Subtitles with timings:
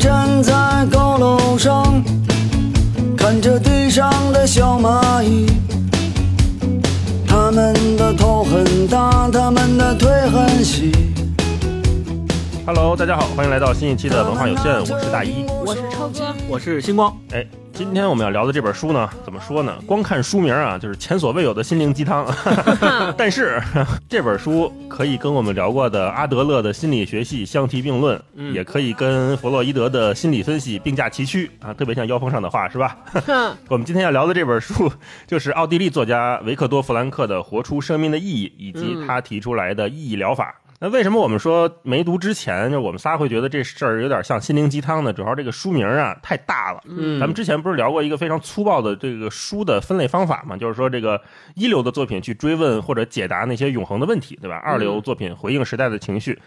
[0.00, 0.52] 站在
[0.90, 2.02] 高楼上，
[3.18, 5.46] 看着地上的小蚂蚁。
[7.28, 10.90] 它们的头很大，它们的腿很细。
[12.64, 15.44] Hello，大家好，欢迎来到新一期的文化有限，我是大一。
[15.66, 17.44] 我是超哥，我是星光，哎，
[17.80, 19.78] 今天我们要聊的这本书呢，怎么说呢？
[19.86, 22.26] 光看书名啊，就是前所未有的心灵鸡汤。
[23.16, 23.58] 但是
[24.06, 32.98] 这本书可以跟我们聊过的阿德勒的心理学系相提并论，嗯也可以跟弗洛伊德的心理分析并驾齐驱啊，特别像腰封上的话，是吧？
[33.66, 34.92] 我们今天要聊的这本书，
[35.26, 40.54] 就是奥地利作家维克多·弗兰克的《活出生命的意义》，以及他提出来的意义疗法。
[40.82, 45.12] 那为什么我们说没读之前，就我们仨会觉得这事儿有点像心灵鸡汤呢？
[45.12, 46.80] 主要这个书名啊太大了。
[46.86, 50.56] 嗯咱们之前不是聊过一个非常粗暴的这个书的分类方法嘛？
[50.56, 51.20] 就是说这个
[51.54, 54.56] 一流的作品去追问或者解答那些永恒的问题，对吧？
[54.56, 56.40] 二流作品回应时代的情绪。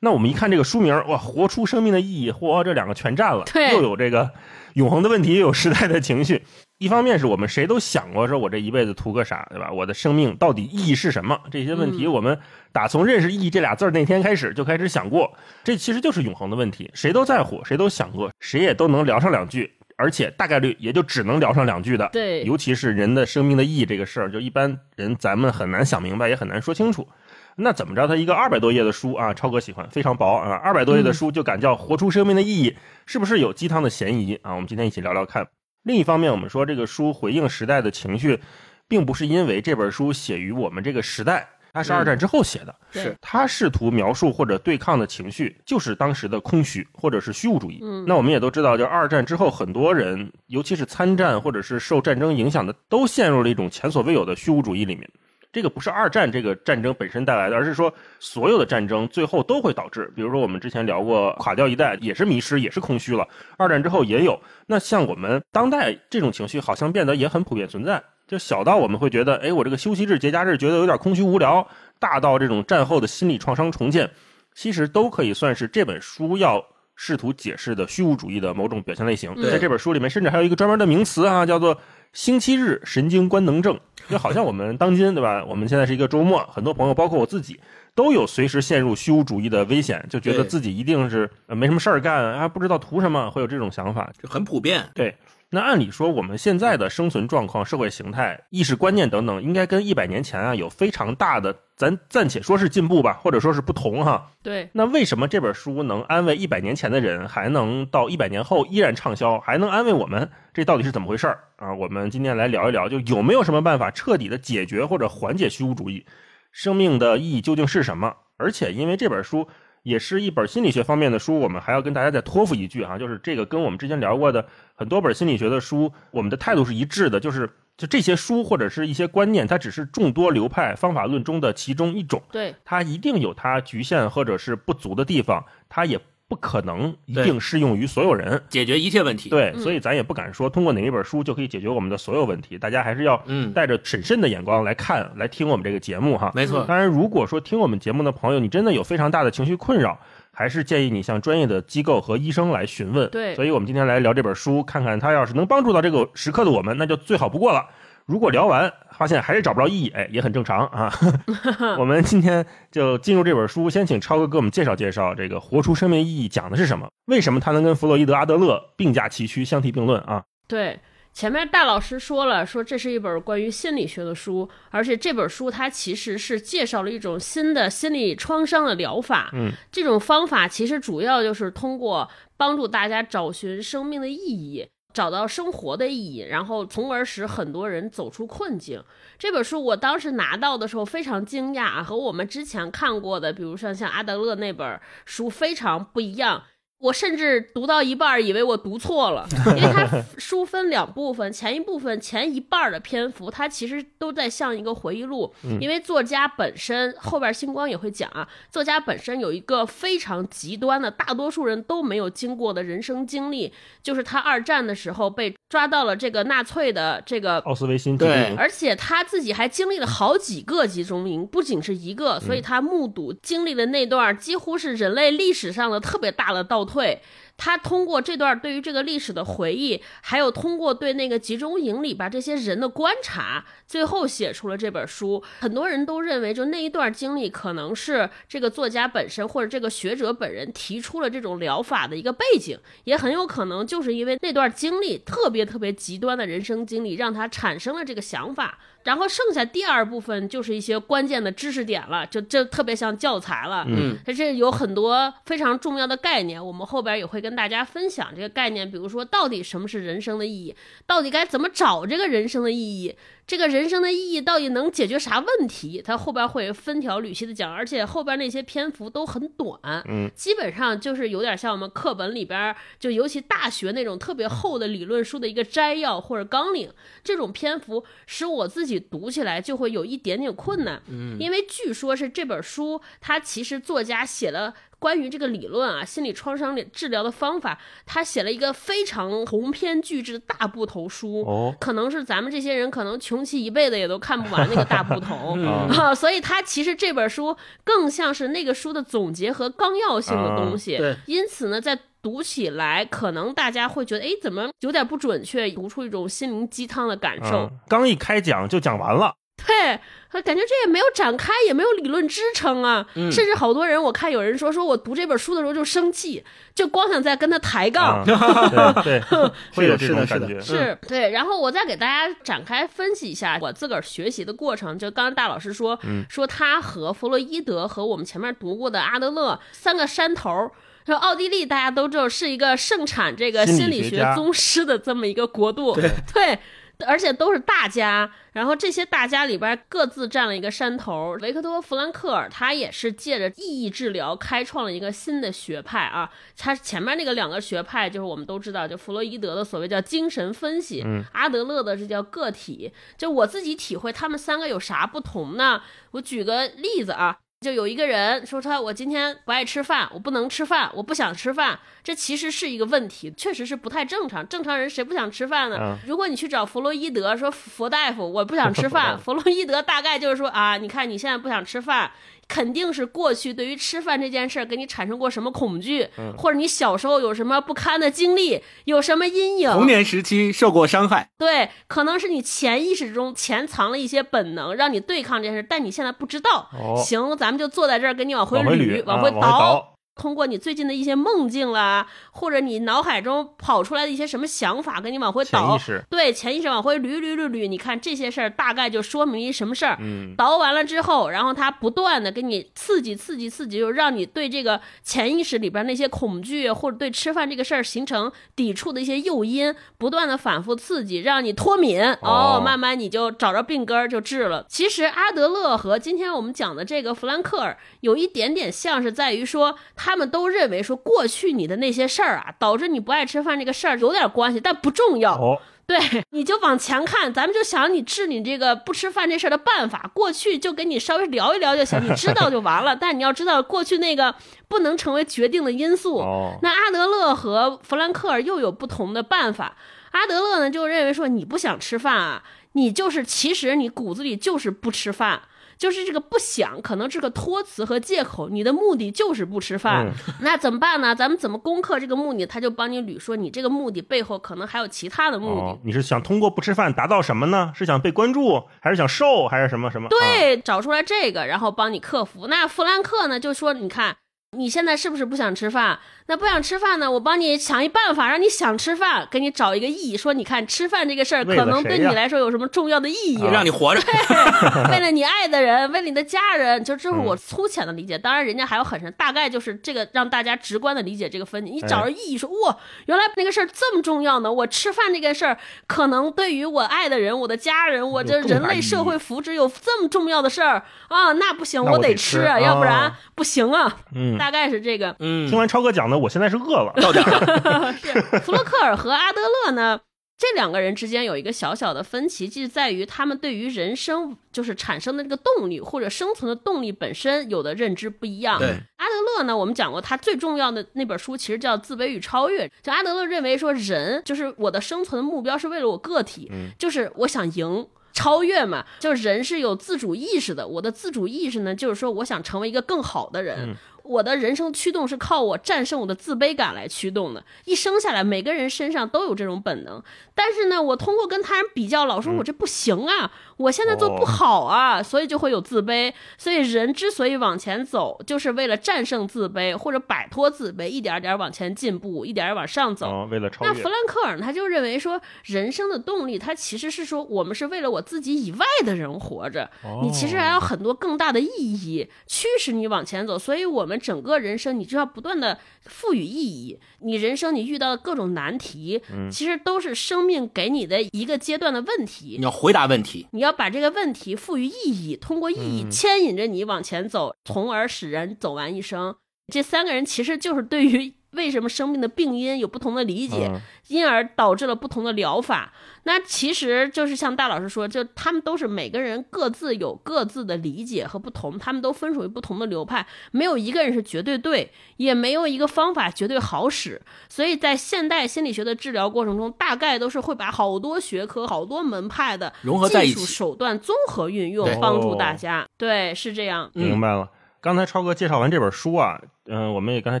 [0.00, 4.30] 那我们一看这个书名，哇，活出生命的意义，嚯，这两个全占了，又有这个
[4.74, 6.42] 永恒的问题，又有时代的情绪。
[6.78, 9.72] 一方面是我们谁都想过，说我这一辈子图个啥，对吧？
[9.72, 11.40] 我的生命到底意义是什么？
[11.50, 12.38] 这些问题，我们
[12.70, 15.32] 打从认识“意义”这俩字儿那天开始就开始想过，
[15.64, 22.10] 这其实就是永恒的问题，谁都在乎，谁都想过，谁也都能聊上两句，而且大概率也就只能聊上两句的。
[22.12, 27.08] 对尤其是人的生命的意义这个事儿，就一般人咱们很难想明白，也很难说清楚。
[27.56, 28.06] 那怎么着？
[28.06, 34.52] 他一个二百多页的书啊，超哥喜欢，非常薄啊，二百多页的书就敢叫活出生命的意义，是不是有鸡汤的嫌疑啊？
[34.52, 35.46] 我们今天一起聊聊看。
[35.86, 38.40] 另一方面，我们说这个书回应时代的情绪，
[38.88, 47.78] 并不是因为这本书写于我们这个时代，它是二战之后写的，对是他试图描述或者对抗的情绪，就是当时的空虚或者是虚无主义。
[47.84, 55.08] 嗯那我们也都知道，就二战之后，很多人，尤其是参战或者是受战争影响的，都陷入了一种前所未有的虚无主义里面。
[55.56, 57.90] 这个不是二战这个战争本身带来的，而是说
[58.20, 63.26] 所有的战争最后都会导致，比如说我们之前聊过垮掉一代，也是迷失，也是空虚了。
[63.56, 64.38] 二战之后也有。
[64.66, 68.04] 那像我们当代这种情绪，好像变得也很普遍存在。
[68.26, 71.66] 就小到我们会觉得，哎，我这个休息日、节假日觉得有点空虚无聊；
[71.98, 74.10] 大到这种战后的心理创伤重建，
[74.52, 76.62] 其实都可以算是这本书要
[76.96, 79.34] 试图解释的虚无主义的某种表现类型。
[79.36, 81.78] 对在这本书里面，甚至还有一个专门的名词啊，叫做
[82.16, 83.78] “星期日神经官能症”。
[84.08, 85.44] 就好像我们当今对吧？
[85.44, 87.58] 我们现在是一个周末，很多朋友，包括我自己，
[87.92, 94.10] 都有随时陷入虚无主义的危险，就觉得自己一定是呃没什么事儿干啊，不知道图什么，会有这种想法。
[94.22, 94.88] 这很普遍。
[94.94, 95.14] 对，
[95.48, 104.32] 那按理说，我们现在的生存状况、社会形态、意识观念等等，应该跟一百年前啊有非常大的，咱暂且说是进步吧，或者说是不同哈。
[104.42, 110.28] 对，那为什么这本书能安慰一百年前的人，还能到一百年后依然畅销，还能安慰我们？
[110.52, 111.72] 这到底是怎么回事儿啊？
[111.72, 116.04] 我们今天来聊一聊，就有没有什么办法彻底的解决或者缓解虚无主义？
[116.50, 118.16] 生命的意义究竟是什么？
[118.36, 119.48] 而且因为这本书
[119.86, 132.20] 也是一本心理学方面的书，我们还要跟大家再托付一句啊，就是这个跟我们之前聊过的很多本心理学的书，我们的态度是一致的，就是就这些书或者是一些观念，它只是众多流派方法论中的其中一种。
[132.32, 138.42] 对，它一定有它局限或者是不足的地方，它也不可能一定适用于所有人。
[138.48, 146.32] 解决一切问题。，对，嗯所以咱也不敢说通过哪一本书就可以解决我们的所有问题，大家还是要嗯，带着审慎的眼光来看、来听我们这个节目哈。
[146.34, 146.64] 没错。
[146.64, 149.98] 当然，如果说听我们节目的朋友，你真的有非常大的情绪困扰，
[150.32, 153.08] 还是建议你向专业的机构和医生来询问。
[153.10, 157.64] 对所以我们今天来聊这本书，看看它要是能帮助到这个时刻的我们，那就最好不过了。
[158.06, 160.92] 如果聊完发现还是找不着意义，哎，也很正常啊。
[161.78, 170.22] 我们今天就进入这本书，先请超哥给我们介绍介绍这个《活出生命意义》讲的是什么，为什么它能跟弗洛伊德、阿德勒并驾齐驱、相提并论啊？
[170.46, 170.78] 对。
[171.12, 179.30] 前面大老师说了，说这是一本关于心理学的书，而且这本书它其实是介绍了一种新的心理创伤的疗法。
[179.32, 182.06] 嗯，这种方法其实主要就是通过
[182.36, 188.82] 帮助大家找寻生命的意义，找到生活的意义，然后从而使很多人走出困境。
[189.18, 196.44] 这本书我当时拿到的时候非常惊讶，和我们之前看过的，比如说像阿德勒那本书非常不一样。
[196.78, 199.26] 我甚至读到一半儿以为我读错了，
[199.56, 199.88] 因为它
[200.18, 213.50] 书分两部分，前一部分前一半儿的篇幅，它其实都在像一个回忆录，因为作家本身后边星光也会讲啊，作家本身有一个非常极端的，大多数人都没有经过的人生经历，
[213.82, 227.00] 就是他二战的时候被抓到了这个纳粹的这个奥斯维辛集中对而且他自己还经历了好几个集中营，不仅是一个，所以他目睹经历的那段几乎是人类历史上的特别大的倒退。
[227.38, 235.22] 他通过这段对于这个历史的回忆，还有通过对那个集中营里边这些人的观察，最后写出了这本书。
[235.40, 248.58] 很多人都认为，就那一段经历可能是这个作家本身或者这个学者本人提出了这种疗法的一个背景，也很有可能就是因为那段经历特别特别极端的人生经历，让他产生了这个想法。
[248.84, 253.64] 然后剩下第二部分就是一些关键的知识点了，就这特别像教材了。
[253.66, 258.70] 嗯，它这有很多非常重要的概念，我们后边也会跟大家分享这个概念。
[258.70, 260.54] 比如说，到底什么是人生的意义？
[260.86, 262.94] 到底该怎么找这个人生的意义？
[263.26, 265.82] 这个人生的意义到底能解决啥问题？
[265.84, 276.70] 它后边会分条缕析的讲，而且后边那些篇幅都很短，嗯，基本上就是有点像我们课本里边，就尤其大学那种特别厚的理论书的一个摘要或者纲领，
[277.02, 284.54] 这种篇幅使我自己读起来就会有一点点困难，嗯，因为据说是这本书，它其实作家写了。
[284.78, 295.36] 关于这个理论啊，心理创伤治疗的方法，他写了一个非常鸿篇巨制的大部头书，哦，可能是咱们这些人可能穷其一辈子也都看不完那个大部头
[295.72, 312.86] 啊，所以他其实这本书更像是那个书的总结和纲要性的东西，对，因此呢，在读起来可能大家会觉得，哎，怎么有点不准确，读出一种心灵鸡汤的感受，嗯刚一开讲就讲完了，对，感觉这也没有展开，也没有理论支撑啊。
[312.94, 316.24] 嗯甚至好多人，我看有人说，说我读这本书的时候就生气，
[316.54, 318.02] 就光想在跟他抬杠。
[318.02, 319.00] 啊对 对，
[319.54, 324.78] 会有这是的是的种感觉，是对，然后我再给大家展开分析一下我自个儿学习的过程。
[324.78, 330.50] 就刚刚大老师说，嗯说他和弗洛伊德和我们前面读过的阿德勒三个山头儿。
[330.84, 335.74] 就奥地利，大家都知道是一个盛产这个心心理学宗师的这么一个国度，
[336.14, 336.38] 对
[336.84, 338.10] 而且都是大家。
[338.32, 341.16] 然后这些大家里边各自占了一个山头。
[341.22, 346.10] 维克多·弗兰克尔他也是借着意义治疗开创了一个新的学派啊。
[346.36, 352.72] 他前面那个两个学派就是我们都知道，就弗洛伊德的所谓叫精神分析，嗯阿德勒的这叫个体。
[352.98, 355.62] 就我自己体会，他们三个有啥不同呢？
[355.92, 357.18] 我举个例子啊。
[357.40, 364.26] 就有一个人说他我今天不爱吃饭，我不能吃饭，我不想吃饭，这其实是一个问题，确实是不太正常。
[364.26, 365.58] 正常人谁不想吃饭呢？
[365.60, 371.90] 嗯如果你去找弗洛伊德说佛大夫我不想吃饭， 弗洛伊德大概就是说啊，你看你现在不想吃饭，
[372.28, 375.88] 肯定是过去对于吃饭这件事儿给你产生过什么恐惧，
[376.18, 386.48] 或者你小时候有什么不堪的经历，有什么阴影，童年时期受过伤害，对，可能是你潜意识中潜藏了一些本能，让你对抗这件事，但你现在不知道。
[386.52, 386.76] 哦。
[386.76, 395.58] 行，咱们就坐在这儿，给你往回捋，往回倒通过你最近的一些梦境啦，或者你脑海中跑出来的一些什么想法，给你往回倒潜意。
[395.58, 399.78] 识，对，潜意识往回捋捋捋捋，你看这些事儿大概就说明一什么事儿。
[399.80, 411.80] 嗯，倒完了之后，然后它不断的给你刺激、刺激、刺激，就让你对这个潜意识里边那些恐惧或者对吃饭这个事儿形成抵触的一些诱因，不断的反复刺激，让你脱敏。
[412.02, 414.44] 哦哦，慢慢你就找着病根儿就治了。
[414.48, 425.12] 其实阿德勒和今天我们讲的这个弗兰克尔有一点点像是在于说，他们都认为说过去你的那些事儿啊，导致你不爱吃饭这个事儿有点关系，但不重要。
[425.14, 425.78] 哦，对，
[426.10, 429.90] 你就往前看，咱们就想你治你这个不吃饭这事儿的办法。
[429.94, 432.74] 过去就跟你稍微聊一聊就行，你知道就完了。
[432.80, 434.14] 但你要知道，过去那个
[434.48, 435.98] 不能成为决定的因素。
[435.98, 439.56] 哦，那阿德勒和弗兰克尔又有不同的办法。
[439.92, 442.22] 阿德勒呢，就认为说你不想吃饭啊，
[442.52, 445.22] 你就是其实你骨子里就是不吃饭。
[445.58, 450.94] 就是这个不想，可能是个托词和借口，你的目的就是不吃饭，那怎么办呢？
[450.94, 452.26] 咱们怎么攻克这个目的？
[452.26, 455.40] 他就帮你捋说，你这个目的背后可能还有其他的目的。
[455.40, 457.52] 哦，你是想通过不吃饭达到什么呢？
[457.54, 459.88] 是想被关注，还是想瘦，还是什么什么？
[459.88, 462.26] 啊，对，找出来这个，然后帮你克服。
[462.26, 463.96] 那弗兰克呢，就说你看。
[464.36, 465.78] 你现在是不是不想吃饭？
[466.08, 466.88] 那不想吃饭呢？
[466.88, 469.96] 我帮你想一办法，让你想吃饭，给你找一个意义。
[469.96, 473.20] 说你看吃饭这个事儿，可能对你来说有什么重要的意义？
[473.20, 473.82] 啊让你活着。
[474.70, 477.98] 为了你爱的人，为了你的家人，就这是嗯我粗浅的理解。
[477.98, 481.52] 当然，人家还有很深，大概就是这个让大家直观的理解这个分析。
[481.52, 484.32] 你找着意义，说哇，原来那个事儿这么重要呢。
[484.32, 493.78] 我吃饭这个事儿，可能对于我爱的人、我的家人、我这人类社会福祉有这么重要的事儿啊，那不行，我得吃啊，要不然啊不行啊。
[493.92, 494.96] 嗯，大概是这个。
[494.98, 496.72] 嗯听，完超哥讲的，我现在是饿了。
[496.82, 497.72] 到点儿了。
[497.78, 499.80] 是弗洛克尔和阿德勒呢，
[500.18, 508.38] 这两个人之间有一个小小的分歧，就是在于他们对于人生就是产生的这个动力或者生存的动力本身有的认知不一样。
[508.38, 512.46] 对，阿德勒呢，我们讲过，他最重要的那本书其实叫《自卑与超越》。
[512.62, 517.66] 就阿德勒认为说，人就是我的生存目标是为了我个体，就是我想赢。
[517.92, 520.46] 超越嘛，就是人是有自主意识的。
[520.46, 523.56] 我的自主意识呢，就是说我想成为一个更好的人。
[523.86, 527.24] 我的人生驱动是靠我战胜我的自卑感来驱动的。
[527.44, 529.82] 一生下来，每个人身上都有这种本能。
[530.14, 535.92] 但是呢，我通过跟他人比较，老说我这不行啊，我现在做不好啊，所以就会有自卑。
[536.18, 542.86] 所以人之所以往前走，就是为了战胜自卑或者摆脱自卑，一点点往前进步，一点点往上走。
[542.86, 543.50] 哦，为了超越。
[543.50, 549.50] 那弗兰克尔他就认为说，人生的动力，他其实是说，我们是为了我自己以外的人活着。
[549.82, 553.18] 你其实还有很多更大的意义驱使你往前走。
[553.18, 556.58] 所以，我们整个人生，你就要不断的赋予意义。
[556.80, 562.16] 你人生你遇到的各种难题，其实都是生命给你的一个阶段的问题。
[562.18, 568.96] 你要回答问题，你要把这个问题赋予意义，通过意义牵引着你往前走，从而使人走完一生。
[569.32, 570.95] 这三个人其实就是对于。
[571.16, 573.28] 为什么生病的病因有不同的理解，
[573.68, 575.52] 因而导致了不同的疗法？
[575.82, 586.80] 那其实就是像大老师说，就他们都是每个人各自有各自的理解和不同，他们都分属于不同的流派，没有一个人是绝对对，也没有一个方法绝对好使。
[587.08, 595.46] 所以在现代心理学的治疗过程中，大概都是会把好多学科、好多门派的融合在一起，手段综合运用，帮助大家。
[595.56, 596.50] 对，是这样。
[596.52, 597.08] 明白了。
[597.46, 600.00] 刚才超哥介绍完这本书啊，嗯，我们也刚才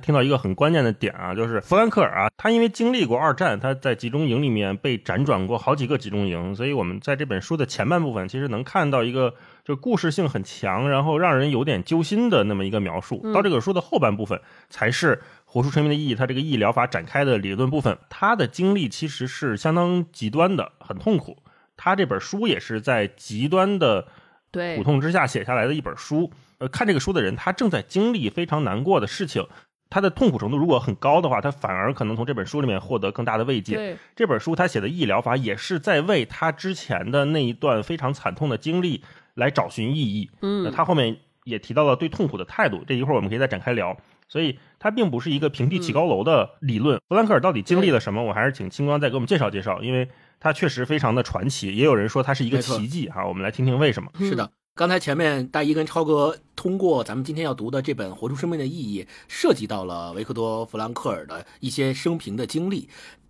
[0.00, 9.32] 听到一个很关键的点啊，就是弗兰克尔啊，他因为经历过二战，他在集中营里面被辗转过好几个集中营，所以我们在这本书的前半部分其实能看到一个
[9.64, 13.22] 就故事性很强，然后让人有点揪心的那么一个描述。
[13.32, 17.96] 到这个书的后半部分才是活出生命的意义，他这个意义疗法展开的理论部分。
[18.10, 21.36] 他的经历其实是相当极端的，很痛苦。
[21.76, 24.08] 他这本书也是在极端的
[24.76, 26.32] 苦痛之下写下来的一本书。
[26.58, 29.46] 呃，看这个书的人，他正在经历非常难过的事情，
[29.90, 33.98] 他的痛苦程度如果很高的话，他反而可能从这本书里面获得更大的慰藉。
[34.14, 39.02] 这本书他写的意义疗法，也是在为他之前的那一段非常惨痛的经历
[39.34, 40.30] 来找寻意义。
[40.42, 43.96] 嗯，他后面也提到了对痛苦的态度，这一会儿我们可以再展开聊。
[44.28, 47.00] 所以，它并不是一个平地起高楼的理论。
[47.08, 48.24] 弗兰克尔到底经历了什么？
[48.24, 50.08] 我还是请清光再给我们介绍介绍，因为
[50.40, 51.76] 他确实非常的传奇。
[51.76, 54.10] 也有人说他是一个奇迹哈，我们来听听为什么。
[54.18, 54.50] 是的。
[54.76, 62.86] 刚才前面大一跟超哥通过咱们今天要读的这本《活出生命的意义》，涉及到了维克多·弗兰克尔的一些生平的经历。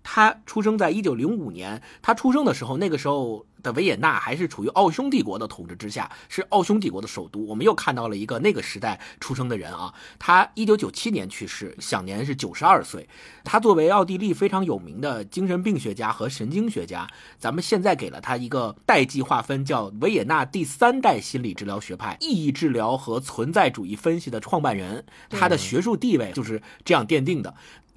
[0.08, 7.44] 他出生在一九零五年，他出生的时候，那个时候的维也纳还是处于奥匈帝国的统治之下，是奥匈帝国的首都。
[7.44, 13.08] 我们又看到了一个那个时代出生的人啊，他一九九七年去世，享年是九十二岁。
[13.42, 25.04] 他作为奥地利非常有名的精神病学家和神经学家，咱们现在给了他一个代际划分，叫维也纳第三代心理治疗学派——意义治疗和存在主义分析的创办人。
[25.30, 27.52] 他的学术地位就是这样奠定的。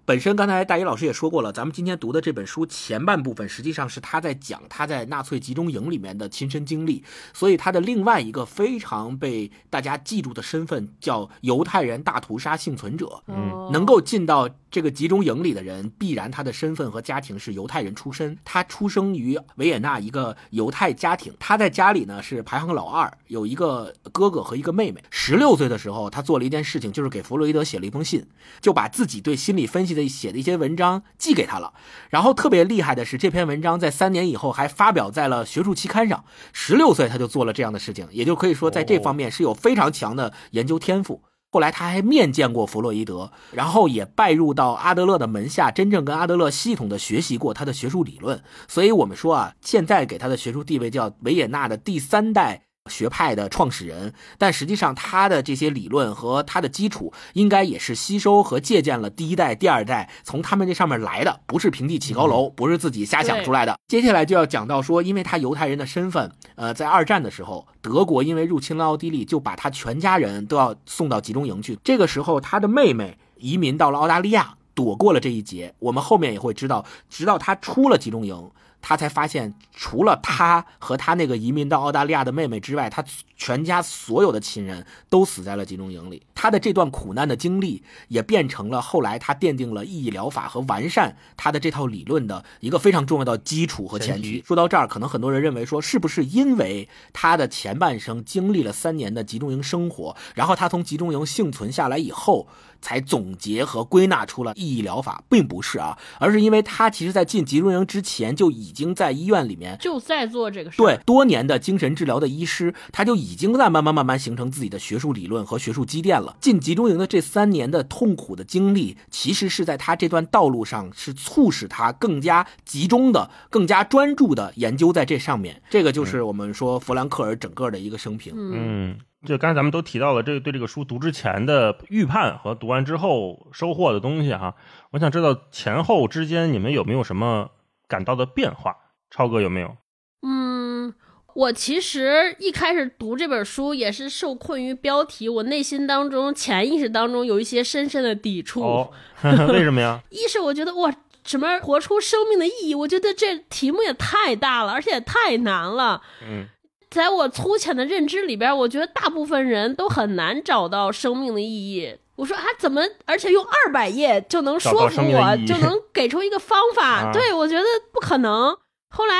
[0.09, 13.21] 本身刚才大一老师也说过了，咱们今天读的这本书前半部分实际上是他在讲他在纳粹集中营里面的亲身经历，所以他的另外一个非常被大家记住的身份叫犹太人大屠杀幸存者。
[13.27, 18.37] 嗯，能够进到这个集中营里的人，必然他的身份和家庭是犹太人出身。
[18.43, 25.01] 他出生于维也纳一个犹太家庭，他在家里呢是排行老二，有一个哥哥和一个妹妹。
[25.09, 28.25] 十六岁的时候，他做了一件事情，就是给弗洛伊德写了一封信，
[28.59, 30.09] 就把自己对心理分析的。
[30.09, 31.73] 写的一些文章寄给他了，
[32.09, 36.25] 然后特别厉害的是，这篇文章在三年以后还发表在了学术期刊上。
[36.51, 41.21] 十六岁他就做了这样的事情，也就可以说在这方面是有非常强的研究天赋。
[41.51, 48.43] 后来他还面见过弗洛伊德，然后也拜入到阿德勒的门下，真正跟阿德勒系统的学习过他的学术理论。
[48.67, 52.68] 所以我们说啊，现在给他的学术地位叫维也纳的第三代。
[52.89, 63.77] 学派的创始人，但实际上他的这些理论和他的基础，应该也是吸收和借鉴了第一代、第二代从他们这上面来的，不是平地起高楼，不是自己瞎想出来的。
[63.87, 71.77] 接下来就要讲到说，因为他犹太人的身份，呃，在二战的时候，德国因为入侵了奥地利，就把他全家人都要送到集中营去。
[71.83, 75.73] 这个时候，他的妹妹移民到了澳大利亚，躲过了这一劫。
[75.79, 78.51] 我们后面也会知道，直到他出了集中营。
[78.81, 83.03] 他才发现，除了他和他那个移民到澳大利亚的妹妹之外，他
[83.35, 86.23] 全家所有的亲人都死在了集中营里。
[86.33, 94.41] 他的这段苦难的经历，也变成了后来他奠定了意义疗法和完善他的这套理论的一个非常重要的基础和前提。
[94.47, 102.47] 说到这儿，可能很多人认为说，是不是因为他的前半生经历了三年的集中营生活，然后他从集中营幸存下来以后？
[102.81, 109.75] 才总结和归纳出了意义疗法，并不是啊，而是因为他其实在进集中营之前就已已经在医院里面。
[109.79, 110.85] 就在做这个事儿。
[110.85, 116.37] 对，多年的精神治疗的医师，他就已经在慢慢慢慢形成自己的学术理论和学术积淀了。
[116.39, 125.61] 进集中营的这三年的痛苦的经历，其实是在他这段道路上是促使他更加集中的、更加专注的研究在这上面。
[125.69, 128.33] 这个就是我们说弗兰克尔整个的一个生平。
[128.35, 134.55] 嗯，嗯，就刚才咱们都提到了这个对这个书读之前的预判和读完之后收获的东西哈，
[134.91, 137.49] 我想知道前后之间你们有没有什么
[137.89, 138.73] 感到的变化？
[139.09, 139.75] 超哥有没有？
[140.21, 140.93] 嗯，
[141.33, 148.61] 我其实一开始读这本书也是受困于标题，我内心当中潜意识当中有一些深深的抵触。
[148.61, 148.91] 哦，
[149.49, 150.01] 为什么呀？
[150.09, 150.93] 一是我觉得哇，
[151.23, 156.01] 什么活出生命的意义，我觉得这题目也太大了，而且也太难了。
[156.21, 156.45] 嗯，
[156.89, 161.95] 在我粗浅的认知里边，我觉得大部分人都很难找到生命的意义。
[162.19, 167.07] 我说啊，怎么，而且用二百页就能说服我，就能 给出一个方法？
[167.07, 168.55] 啊对我觉得不可能。
[168.91, 169.15] 后来，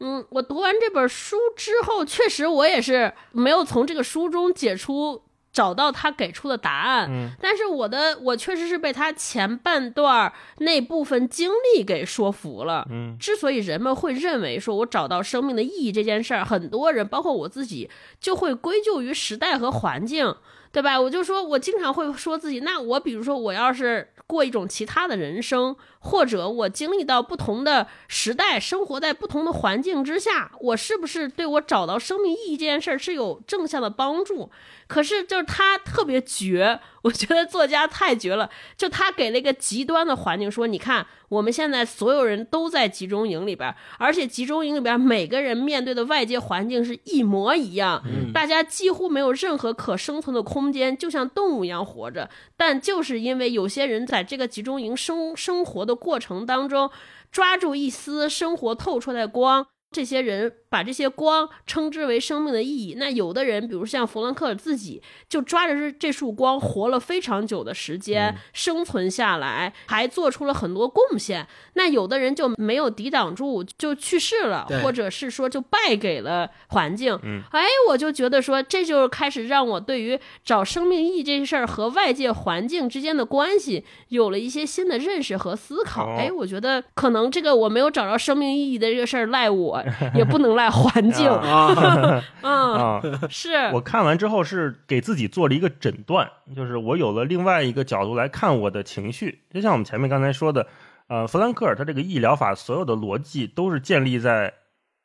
[0.00, 7.08] 嗯，我读完这本书之后，确实我也是没有从这个书中解出找到他给出的答案。
[7.10, 12.86] 嗯但是我的我确实是被他前半段那部分经历给说服了。
[12.90, 17.88] 嗯之所以人们会认为说我找到生命的意义这件事儿，很多人包括我自己
[18.20, 20.34] 就会归咎于时代和环境，
[20.72, 20.98] 对吧？
[20.98, 34.50] 我就说我经常会说自己，那我比如说我要是过一种其他的人生，或者我经历到不同的时代，生活在不同的环境之下，我是不是对我找到生命意义这件事儿是有正向的帮助？
[34.86, 38.48] 可是就是他特别绝，我觉得作家太绝了。
[38.76, 52.28] 就他给了一个极端的环境，说你看我们现在所有人都在集中营里边，而且集中营里边每个人面对的外界环境是一模一样，嗯大家几乎没有任何可生存的空间，就像动物一样活着。
[52.54, 56.90] 但就是因为有些人在这个集中营生生活的过程当中，
[57.30, 59.66] 抓住一丝生活透出来的光。
[59.90, 62.94] 这些人把这些光称之为生命的意义。
[62.96, 71.46] 那有的人，比如像弗兰克尔自己，就抓着这这束光活了非常久的时间，生存下来，还做出了很多贡献。
[71.74, 77.18] 那有的人就没有抵挡住，就去世了，或者是说就败给了环境。
[77.22, 86.06] 嗯，哎，我就觉得说，这就是开始让我对于找生命意义这事儿和外界环境之间的关系有了一些新的认识和思考。
[86.06, 91.28] 哦哎，我觉得可能这个我没有找着生命意义的这个事儿赖我，也不能赖 环境。
[91.28, 99.42] 啊， 嗯，啊，是我看完之后是给自己做了一个诊断，就是我有了另外一个角度来看我的情绪。
[99.50, 100.66] 就像我们前面刚才说的，
[101.08, 104.54] 呃，弗兰克尔他这个医疗法所有的逻辑都是建立在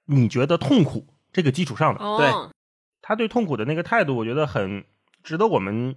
[0.06, 2.04] 你觉得痛苦这个基础上的。
[2.04, 2.52] 哦，
[3.02, 4.84] 他对痛苦的那个态度，我觉得很
[5.24, 5.96] 值得我们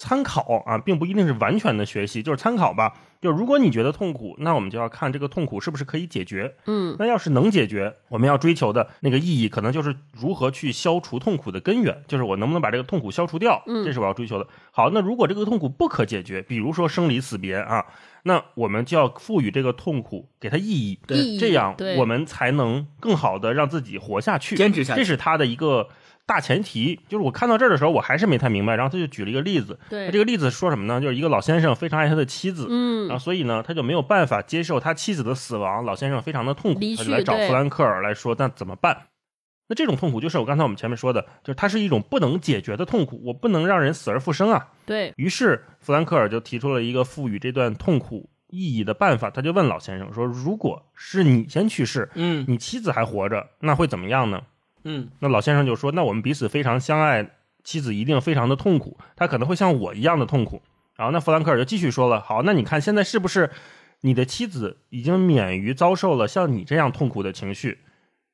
[0.00, 2.94] 参考啊，并不一定是完全的学习，就是参考吧。
[3.20, 6.54] 就如果你觉得痛苦，那我们就要看这个痛苦是不是可以解决。
[6.64, 14.48] 嗯那要是能解决，我们要追求的那个意义，可能就是如何去消除痛苦的根源，就是我能不能把这个痛苦消除掉，嗯这是我要追求的。
[14.70, 17.84] 好，那如果这个痛苦不可解决，比如说生离死别啊，
[18.22, 25.88] 那我们就要赋予这个痛苦给它意义，对意义这样我们才能更好的让自己活下去，坚持下去这是他的一个
[26.26, 27.00] 大前提。
[27.08, 31.00] 就是我看到这儿的时候，我还是没太明白，然后他就举了一个例子，对那这个例子说什么呢？
[31.00, 39.06] 就是一个老先生非常爱他的妻子，嗯然后所以呢，他就没有办法接受他妻子的死亡，老先生非常的痛苦，他就来找弗兰克尔来说，那怎么办？
[39.68, 44.68] 那这种痛苦就是我刚才我们前面说的，就是它是一种不能解决的痛苦，我不能让人死而复生啊。
[44.84, 54.42] 对，于是弗兰克尔就提出了一个赋予这段痛苦意义的办法，他就问老先生说：“如果是你先去世，嗯你妻子还活着，那会怎么样呢？”
[54.84, 57.30] 嗯那老先生就说：“那我们彼此非常相爱，
[57.62, 60.62] 妻子一定非常的痛苦，她可能会像我一样的痛苦。”
[60.96, 63.50] 然后那弗兰克尔就继续说了：“好，那你看现在是不是
[64.00, 67.78] 你的妻子已经免于遭受了像你这样痛苦的情绪？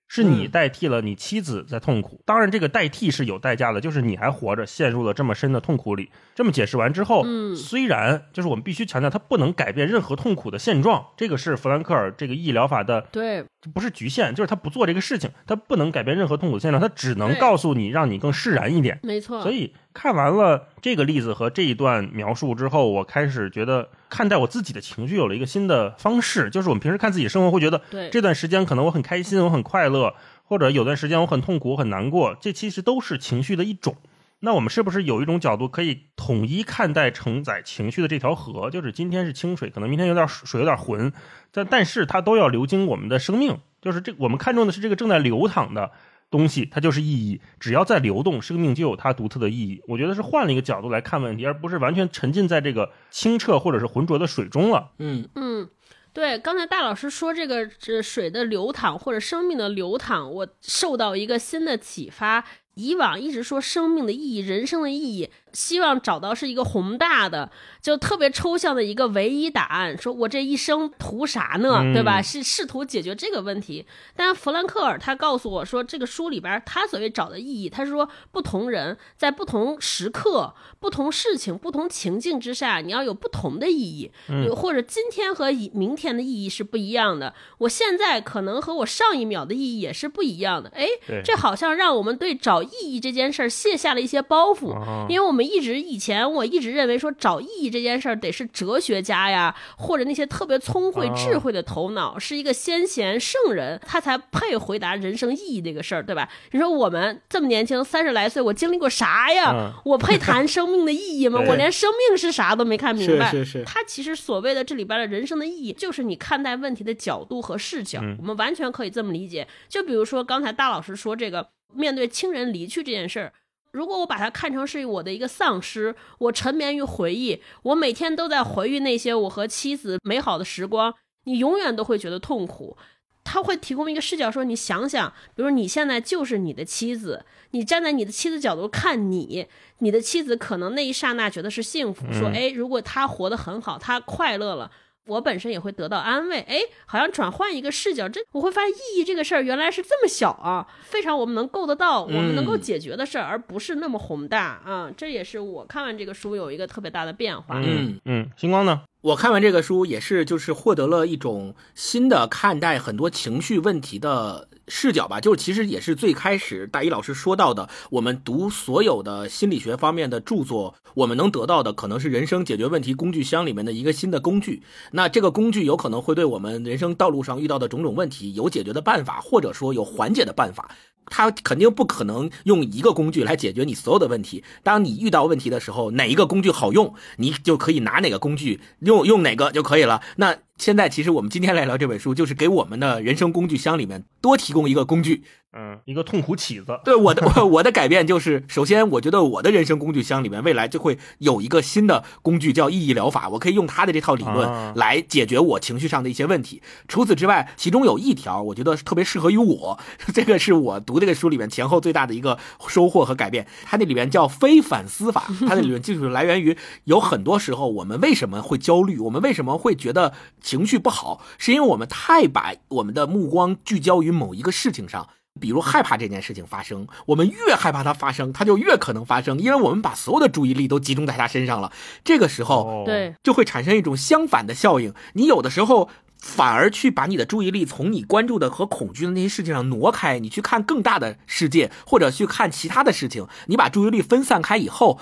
[0.09, 2.21] 是你嗯代替了你妻子在痛苦。
[2.25, 6.11] 当然，这个代替是有代价的，就是你还活着，陷入了这么深的痛苦里。
[6.35, 19.01] 这么解释完之后，嗯虽然就是我们必须强调，它不能改变任何痛苦的现状，这个是弗兰克尔这个医疗法的对，不是局限，就是他不做这个事情，他不能改变任何痛苦的现状，他只能告诉你，让你更释然一点。
[19.03, 19.43] 没错。
[19.43, 30.15] 所以看完了这个例子和这一段描述之后，我开始觉得看待我自己的情绪有了一个新的方式，就是我们平时看自己生活会觉得对这段时间可能我很开心，我很快乐，
[30.45, 33.97] 或者有段时间我很痛苦，我很难过，这其实都是情绪的一种。
[34.41, 38.71] 那我们是不是有一种角度可以统一看待承载情绪的这条河？
[38.71, 41.13] 就是今天是清水，可能明天有点水有点浑，
[41.51, 43.59] 但但是它都要流经我们的生命。
[43.81, 45.93] 就是这我们看重的是这个正在流淌的
[46.31, 47.41] 东西，它就是意义。
[47.61, 49.83] 只要在流动，生命就有它独特的意义。
[49.89, 54.91] 我觉得是换了一个角度来看问题，而不是完全沉浸在这个清澈或者是浑浊的水中了。
[54.99, 55.69] 嗯嗯，
[56.13, 62.45] 对，刚才大老师说这个这水的流淌或者生命的流淌，我受到一个新的启发。
[62.75, 69.97] 以往一直说生命的意义、人生的意义，希望找到是一个宏大的、就特别抽象的一个唯一答案。
[69.97, 71.79] 说我这一生图啥呢？
[71.81, 72.21] 嗯对吧？
[72.21, 73.87] 是试图解决这个问题。
[74.15, 84.11] 但弗兰克尔他告诉我说，这个书里边他所谓找的意义，他是说不同人在不同时刻、不同事情、不同情境之下，你要有不同的意义，
[84.47, 87.33] 有或者今天和明天的意义是不一样的。
[87.59, 90.71] 我现在可能和我上一秒的意义也是不一样的。
[90.75, 90.87] 哎，
[91.25, 106.29] 这好像让我们对找意义这件事儿卸下了一些包袱，哦因为我们一直以前我一直认为说找意义这件事儿得是哲学家呀，或者那些特别聪慧哦智慧的头脑，是一个先贤圣人，他才配回答人生意义这个事儿，对吧？
[106.51, 109.53] 你说我们这么年轻，三十来岁，我经历过啥呀？
[109.55, 111.41] 嗯我配谈生命的意义吗？
[111.47, 113.31] 我连生命是啥都没看明白。
[113.31, 118.01] 是是是他其实所谓的这里边的人生的意义，就是你看待问题的角度和视角。
[118.03, 119.47] 嗯我们完全可以这么理解。
[119.69, 123.33] 就比如说刚才大老师说这个，面对亲人离去这件事儿。
[123.77, 132.79] 如果我把它看成是我的一个丧失，我沉湎于回忆，我每天都在回忆那些我和妻子美好的时光，你永远都会觉得痛苦。
[133.23, 139.47] 他会提供一个视角，说你想想，比如你现在就是你的妻子，你站在你的妻子角度看你，
[139.81, 144.71] 你的妻子可能那一刹那觉得是幸福，说嗯哎，如果她活得很好，她快乐了。
[145.07, 154.91] 我本身也会得到安慰，哎，好像转换一个视角，这我会发现意义这个事儿原来是这么小啊，非常我们能够得到，我们能够嗯解决的事儿，而不是那么宏大啊。
[154.97, 157.61] 这也是我看完这个书有一个特别大的变化。
[157.65, 158.83] 嗯嗯，星光呢？
[159.03, 165.21] 我看完这个书也是，就是获得了一种新的看待很多情绪问题的视角吧。
[165.21, 174.63] 就是其实也是最开始大一老师说到的，我们读所有的心理学方面的著作，我们能得到的可能是人生解决问题工具箱里面的一个新的工具。
[174.93, 180.71] 那这个工具有可能会对我们人生道路上遇到的种种问题有解决的办法，或者说有缓解的办法。
[181.09, 184.43] 它肯定不可能用一个工具来解决你所有的问题。
[184.65, 190.03] 当你遇到问题的时候，哪一个工具好用，你就可以拿哪个工具，用用哪个就可以了。
[190.17, 195.23] 那现在其实我们今天来聊这本书，就是给我们的人生工具箱里面多提供一个工具。
[195.59, 196.79] 嗯，一个痛苦起子。
[196.85, 206.61] 对我的我我的改变就是，首先我觉得我的人生工具箱里面未来就会有一个新的工具叫意义疗法，我可以用它的这套理啊论来解决我情绪上的一些问题。
[206.89, 209.79] 除此之外，其中有一条我觉得特别适合于我，
[210.13, 212.39] 这个是我读这个书里面前后最大的一个
[212.69, 213.47] 收获和改变。
[213.65, 225.09] 它那里面叫非反思法，它的理论就是来源于有很多时候我们为什么会焦虑，我们为什么会觉得情绪不好，是因为我们太把我们的目光聚焦于某一个事情上。
[225.41, 231.73] 比如害怕这件事情发生，我们越害怕它发生，它就越可能发生，因为我们把所有的注意力都集中在它身上了。
[232.05, 234.93] 这个时候，哦，对，就会产生一种相反的效应。
[235.15, 243.27] 你有的时候反而去把你的注意力从你关注的和恐惧的那些事情上挪开，你去看更大的世界，或者去看其他的事情。
[243.47, 244.99] 你把注意力分散开以后。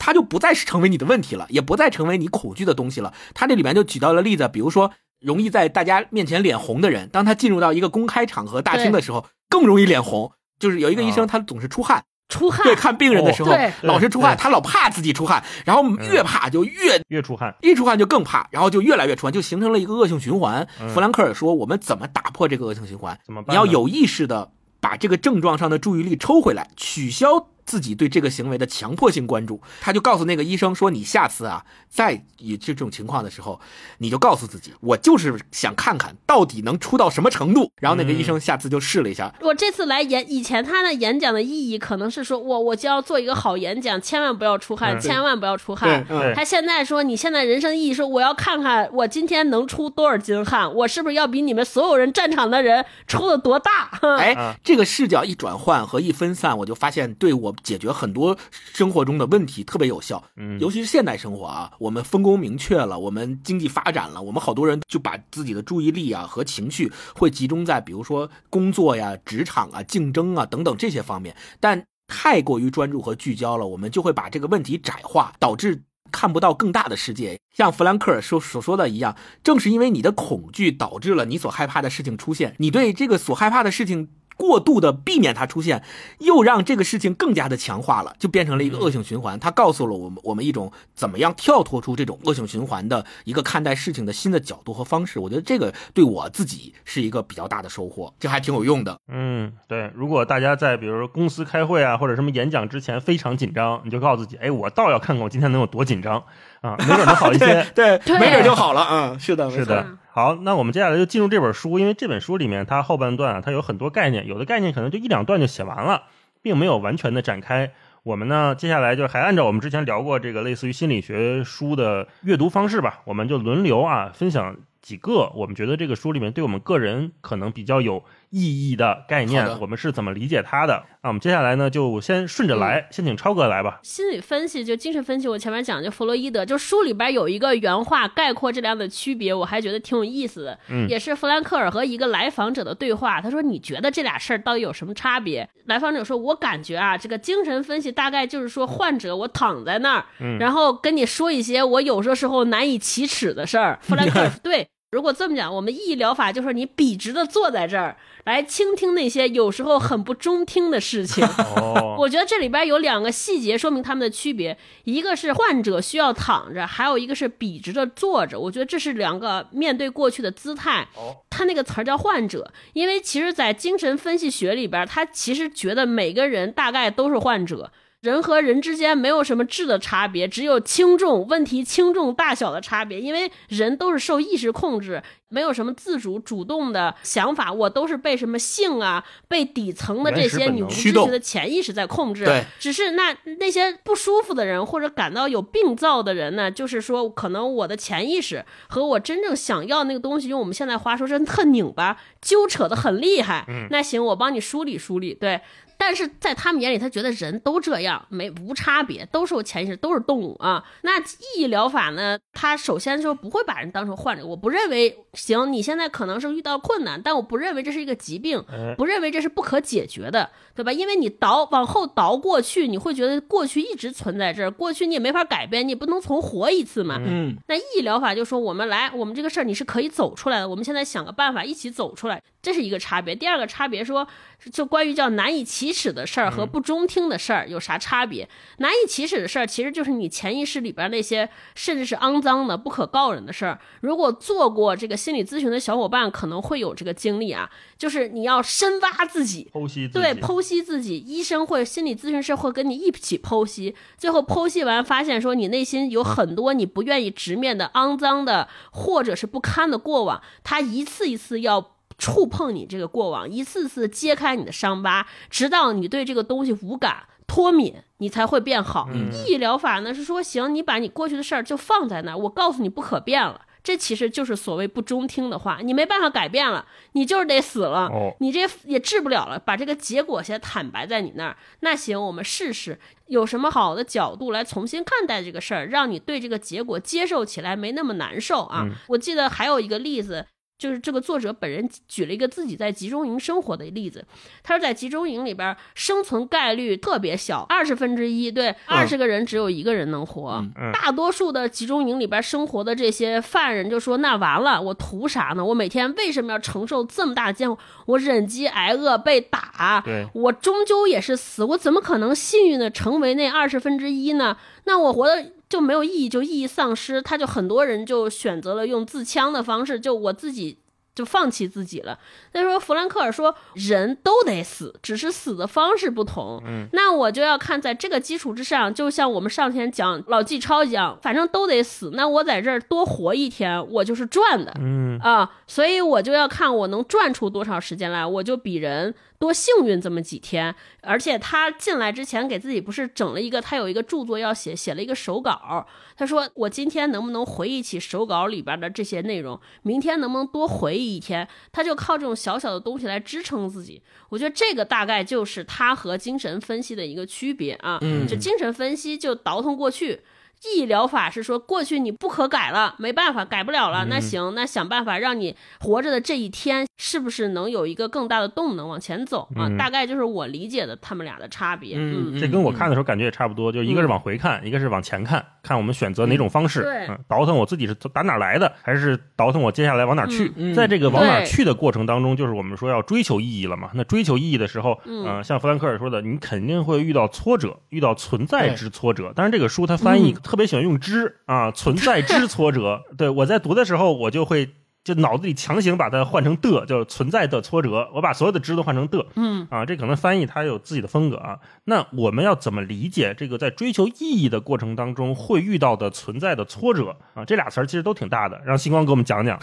[0.00, 3.12] 它就不再是成为你的问题了，也不再成为你恐惧的东西了。
[3.34, 10.32] 它这里面就举到了例子，比如说容易在大家面前脸红的人，当他进入到一个公开场合大厅的时候，更容易脸红。
[10.58, 13.52] 就是有一个医生，啊他总是出汗，出汗，对，看病人的时候、
[13.82, 17.54] 老是出汗，他老怕自己出汗，然后越怕就越越出汗。
[17.62, 20.66] 一出汗就更怕，然后就越来越出汗，就形成了一个恶性循环。
[20.80, 23.16] 嗯弗兰克尔说，我们怎么打破这个恶性循环？
[23.24, 23.54] 怎么办？
[23.54, 24.50] 你要有意识的
[24.80, 29.60] 把这个症状上的注意力抽回来，取消自己对这个行为的强迫性关注。
[29.82, 33.60] 他就告诉那个医生说：“你下次啊，再有这种情况的时候，
[33.98, 46.06] 你就告诉自己，我就是想看看到底能出到什么程度。”然后那个医生下次就试了一下，我这次来演，以前他的演讲的意义可能是说，我我就要做一个好演讲，千万不要出汗，嗯千万不要出汗。
[46.08, 53.90] 嗯他现在说，你现在人生意义说，我要看看我今天能出多少斤汗，我是不是要比你们所有人战场的人出的多大？
[54.18, 60.22] 哎啊，这个视角一转换和一分散，我就发现对我解决很多生活中的问题特别有效。
[60.36, 75.84] 嗯尤其是现代生活啊，我们分工明确了，我们经济发展了，我们好多人就把自己的注意力啊和情绪会集中在比如说工作呀、职场啊、竞争啊等等这些方面，但太过于专注和聚焦了，我们就会把这个问题窄化，导致。
[76.10, 85.82] 看不到更大的世界，像弗兰克尔说所说的一样，正是因为你的恐惧导致了你所害怕的事情出现，你对这个所害怕的事情过度的避免它出现，
[86.20, 89.38] 又让这个事情更加的强化了，就变成了一个恶性循环。
[89.38, 95.18] 它告诉了我们我们一种怎么样跳脱出这种恶性循环的一个看待事情的新的角度和方式。
[95.18, 98.96] 我觉得这个对我自己是一个比较大的收获，这还挺有用的。
[99.08, 99.90] 嗯，对。
[99.94, 106.22] 如果大家在比如说公司开会啊，或者什么演讲之前非常紧张，你就告诉自己，哎，我倒要看看我今天能有多紧张
[106.60, 107.66] 啊，没准能好一 些。
[107.74, 109.18] 对，对没准就好了啊、嗯！
[109.18, 109.84] 是的，是的，
[110.18, 116.02] 好，那我们接下来就进入这本书，因为这本书里面它后半段啊，它有很多概念，有的概念可能就一两段就写完了，
[116.42, 117.70] 并没有完全的展开。
[118.02, 130.84] 我们呢，接下来就还按照我们之前聊过这个类似于心理学书的阅读方式吧，我们就轮流啊分享几个我们觉得这个书里面对我们个人可能比较有意义的概念，我们是怎么理解它的。
[131.02, 133.80] 那我们接下来呢，就先顺着来，先请超哥来吧。
[133.82, 140.58] 心理分析就精神分析，我前面讲就弗洛伊德，就书里边有一个原话概括这两的区别，我还觉得挺有意思的。
[140.68, 143.20] 嗯也是弗兰克尔和一个来访者的对话。
[143.20, 161.22] 他说：“你觉得这俩事儿到底有什么差别？”来访者说：“我感觉啊，这个精神分析大概就是说，患者我躺在那儿，嗯然后跟你说一些我有的时候难以启齿的事儿。” 弗兰克尔：“对。”如果这么讲，我们意义疗法就是你笔直的坐在这儿，来倾听那些有时候很不中听的事情。
[161.56, 168.40] 哦，我觉得这里边有两个细节说明他们的区别，一个是患者需要躺着，还有一个是笔直的坐着。
[168.40, 170.88] 我觉得这是两个面对过去的姿态。
[170.94, 177.70] 哦他那个词儿叫患者，因为其实，在精神分析学里边，他其实觉得每个人大概都是患者。
[178.00, 183.00] 人和人之间没有什么质的差别，只有轻重问题轻重大小的差别。
[183.00, 192.24] 因为人都是受意识控制，没有什么自主主动的想法，我都是被什么性啊、被底层的这些你无知驱动觉的潜意识在控制。
[192.24, 203.44] 对，只是那那些不舒服的人或者感到有病灶的人呢，就是说，可能我的潜意识和我真正想要那个东西，用我们现在话说，真特拧巴，纠扯的很厉害。
[203.70, 205.12] 那行，我帮你梳理梳理。
[205.12, 205.40] 对。
[205.78, 210.62] 但是在他们眼里，他觉得人都这样，没无差别，都是有潜意识，都是动物啊。
[210.82, 212.18] 那意义疗法呢？
[212.32, 215.52] 他首先说不会把人当成患者，我不认为行。
[215.52, 220.72] 你现在可能是遇到困难，但我不认为这是一个疾病，哎不认为这是不可解决的，对吧？
[220.72, 226.96] 因为你倒往后倒过去，你会觉得过去一直存在这儿，过去你也没法改变，你不能重活一次嘛。
[226.98, 233.14] 嗯，那意义疗法就说我们来，我们这个事儿你是可以走出来的，我们现在想个办法一起走出来，这是一个差别。
[233.14, 234.06] 第二个差别说，
[234.52, 238.28] 就关于叫难以启齿的事儿和不中听的事儿有啥差别？
[238.58, 243.58] 难以启齿的事儿其实就是你潜意识里边那些甚至是肮脏的、不可告人的事儿。
[243.80, 261.72] 如果做过这个心理咨询的小伙伴可能会有这个经历啊，就是你要深挖自己，剖析自己，对，剖析自己，医生会、心理咨询师会跟你一起剖析，最后剖析完发现说你内心有很多你不愿意直面的肮脏的或者是不堪的过往，他一次一次要。
[261.98, 268.88] 触碰你这个过往，一次次揭开你的伤疤，直到你对这个东西无感、脱敏，你才会变好。
[269.12, 273.42] 意义疗法呢是说，行，你把你过去的事儿就放在那儿，我告诉你不可变了。
[273.60, 281.36] 这其实就是所谓不中听的话，你没办法改变了，你就是得死了，哦你这也治不了了，把这个结果先坦白在你那儿。
[281.60, 288.64] 那行，我们试试有什么好的角度来重新看待这个事儿，让你对这个结果接受起来没那么难受啊。
[288.86, 290.24] 我记得还有一个例子。
[290.58, 294.04] 就是这个作者本人举了一个自己在集中营生活的例子，
[294.42, 300.44] 他说在集中营里边生存概率特别小，二十分之一，对，二十个人只有一个人能活。
[300.56, 305.44] 嗯大多数的集中营里边生活的这些犯人就说：“那完了，我图啥呢？
[305.44, 307.58] 我每天为什么要承受这么大的煎熬？
[307.86, 314.36] 我忍饥挨饿，被打，我终究也是死，我怎么可能幸运的成为那二十分之一呢？
[314.64, 317.00] 那我活的就没有意义，就意义丧失。
[317.00, 320.58] 他就很多人就选择了用自枪的方式，就我自己
[320.94, 321.98] 就放弃自己了。
[322.32, 326.42] 那时候弗兰克尔说，人都得死，只是死的方式不同。
[326.44, 334.52] 嗯，那我就要看在这个基础之上，就像我们上天讲老纪超一样，反正都得死，那我在这儿多活一天，我就是赚的。
[334.58, 340.54] 嗯，啊，所以我就要看我能赚出多少时间来，我就比人多幸运这么几天。
[340.82, 345.66] 而且他进来之前给自己不是整了一个，他有一个著作要写，写了一个手稿。
[345.96, 351.28] 他说我今天能不能回忆起手稿里边的这些内容，明天能不能多回忆一天？
[351.52, 353.82] 他就靠这种小小的东西来支撑自己。
[354.08, 357.78] 我觉得这个大概就是他和精神分析的一个区别啊。
[357.82, 360.00] 嗯就精神分析就倒腾过去。
[360.44, 363.86] 意义疗法是说，过去你不可改了，没办法，改不了了。
[363.86, 369.48] 那行，那想办法让你活着的这一天，是不是能有一个更大的动能往前走啊？
[369.58, 371.76] 大概就是我理解的他们俩的差别。
[371.76, 376.62] 嗯嗯，这跟我看的时候感觉也差不多，就一个是往回看，一个是往前看，看我们选择哪种方式。
[376.62, 380.32] 对嗯，倒腾我自己是打哪儿来的，还是倒腾我接下来往哪儿去？
[380.54, 383.70] 在这个往哪儿去的过程当中，就是我们说要追求意义了嘛。
[383.74, 389.12] 那追求意义的时候，嗯呃像弗兰克尔说的，你肯定会遇到挫折，遇到存在之挫折。
[389.16, 392.82] 但是，这个书它翻译特别喜欢用之啊，存在之挫折。
[392.98, 394.50] 对我在读的时候，我就会。
[394.84, 397.90] 就脑子里强行把它换成的，就是存在的挫折。
[397.94, 401.38] 我把所有的知都换成的，嗯啊，这可能翻译它有自己的风格啊。
[401.64, 407.24] 那我们要怎么理解这个在追求意义的过程当中会遇到的存在的挫折啊？
[407.24, 409.38] 这俩词儿其实都挺大的，让星光给我们讲讲。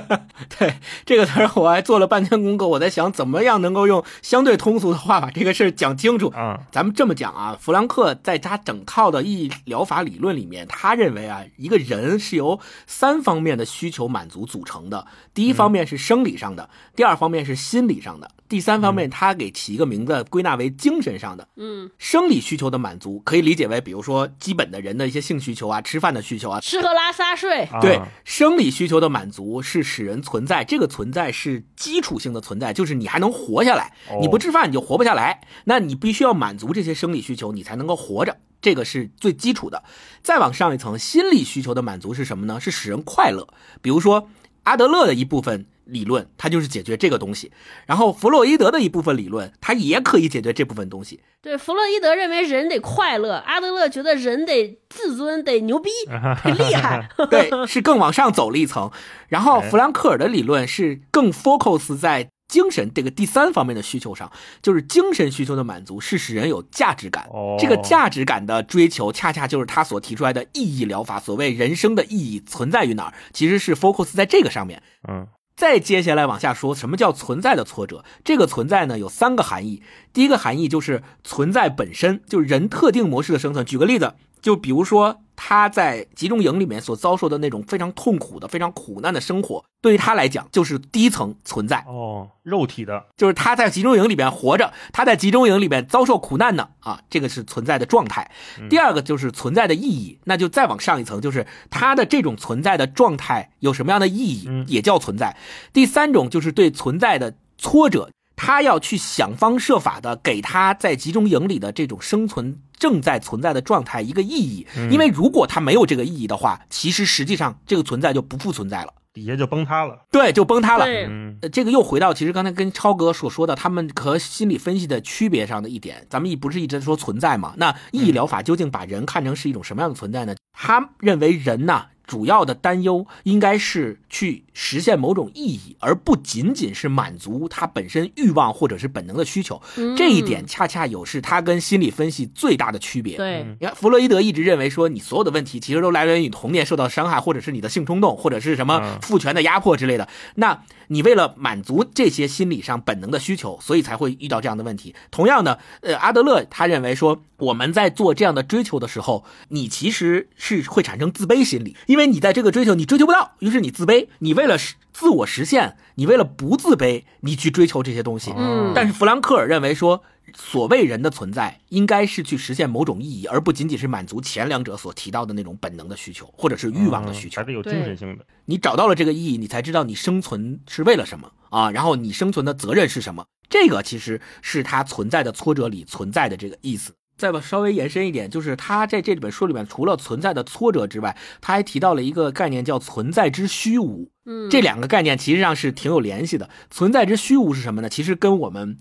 [0.58, 0.74] 对
[1.06, 6.28] 这个词儿，我还做了半天功课，我在想怎么样能够用相对通俗的话把这个事儿讲清楚。
[6.28, 15.06] 啊，咱们这么讲啊，弗兰克在他整套的意义疗法理论里面，他认为啊，一个人是由三方面的需求满足组成的。
[15.32, 21.48] 第一方面是生理上的，第二方面是心理上的，第三方面他给起一个名字归纳为精神上的。
[21.56, 34.18] 嗯，生理需求的满足可以理解为，比如说基本的人的一些性需求啊、吃饭的需求啊，吃喝拉撒睡，啊对，生理需求的满足是使人存在，这个存在是基础性的存在，就是你还能活下来哦。
[34.20, 38.36] 你不吃饭你就活不下来，那你必须要满足这些生理需求，你才能够活着。
[38.62, 39.82] 这个是最基础的。
[40.22, 42.60] 再往上一层，心理需求的满足是什么呢？
[42.60, 43.48] 是使人快乐。
[43.80, 44.28] 比如说
[44.64, 47.50] 阿德勒的一部分理论，它就是解决这个东西；
[47.86, 51.20] 然后弗洛伊德的一部分理论，它也可以解决这部分东西。
[51.42, 55.90] 对，弗洛伊德认为人得快乐，阿德勒觉得人得自尊，得牛逼，
[56.44, 57.08] 得厉害。
[57.30, 58.90] 对，是更往上走了一层。
[59.28, 67.28] 然后哎弗兰克尔的理论是更 focus 在精神这个第三方面的需求上，就是精神需求的满足是使人有价值感。
[67.32, 71.20] 哦这个价值感的追求，恰恰就是他所提出来的意义疗法。
[71.20, 74.82] 所谓人生的意义存在于哪儿，其实是 focus 在这个上面。
[75.08, 78.02] 嗯再接下来往下说，什么叫存在的挫折？
[78.24, 79.82] 这个存在呢有三个含义。
[80.10, 83.62] 第一个含义就是存在本身，就是人特定模式的生存。
[83.66, 91.84] 举个例子，就比如说他在集中营里面所遭受的那种非常痛苦的、非常苦难的生活，对于他来讲就是第一层存在。
[91.88, 98.30] 哦，肉体的就是他在集中营里边活着，他在集中营里边遭受苦难呢啊，这个是存在的状态。
[98.68, 105.36] 第二个就是存在的意义，那就再往上一层，就是他的这种存在的状态有什么样的意义嗯，也叫存在。
[105.72, 120.06] 第三种就是对存在的挫折，他要去想方设法的给他在集中营里的这种生存正在存在的状态一个意义，因为如果它没有这个意义的话，其实实际上这个存在就不复存在了，底下就崩塌了。
[120.10, 120.86] 对，就崩塌了。
[120.86, 127.52] 对，嗯呃，这个又回到其实刚才跟超哥所说的，他们和心理分析的区别上的一点，咱们一不是一直在说存在嘛？
[127.58, 130.34] 那意义疗法究竟把人看成是一种什么样的存在呢？
[130.52, 139.60] 他认为人呐、主要的担忧应该是去实现某种意义，而不仅仅是满足他本身欲望或者是本能的需求。
[139.96, 143.16] 这一点恰恰有是他跟心理分析最大的区别。
[143.16, 150.08] 对，你看，弗洛伊德一直认为说，你所有的问题其实都来源于你童年受到伤害，或者是你的性冲动，或者是什么嗯父权的压迫之类的。
[150.34, 154.94] 那你为了满足这些心理上本能的需求，所以才会遇到这样的问题。
[155.10, 164.08] 同样的，呃，阿德勒他认为说，我们在做这样的追求的时候，你其实是会产生自卑心理，因为你在这个追求你追求不到，于是你自卑。
[164.18, 168.32] 你为了实自我实现，你为了不自卑，你去追求这些东西。
[168.36, 170.02] 嗯但是弗兰克尔认为说，
[170.34, 177.46] 所谓人的存在，应该是去实现某种意义，而不仅仅是满足前两者所提到的那种本能的需求，或者是欲望的需求还。
[177.46, 178.24] 是有精神性的。
[178.44, 183.24] 你找到了这个意义，你才知道你生存是为了什么啊，然后你生存的责任是什么。
[183.48, 186.92] 这个其实是他存在的挫折里存在的这个意思。
[187.20, 194.08] 再把稍微延伸一点，就是他在这本书里面，除了存在的挫折之外，他还提到了一个概念叫存在之虚无。
[194.24, 196.48] 嗯，这两个概念其实上是挺有联系的。
[196.70, 197.90] 存在之虚无是什么呢？
[197.90, 198.78] 其实跟我们，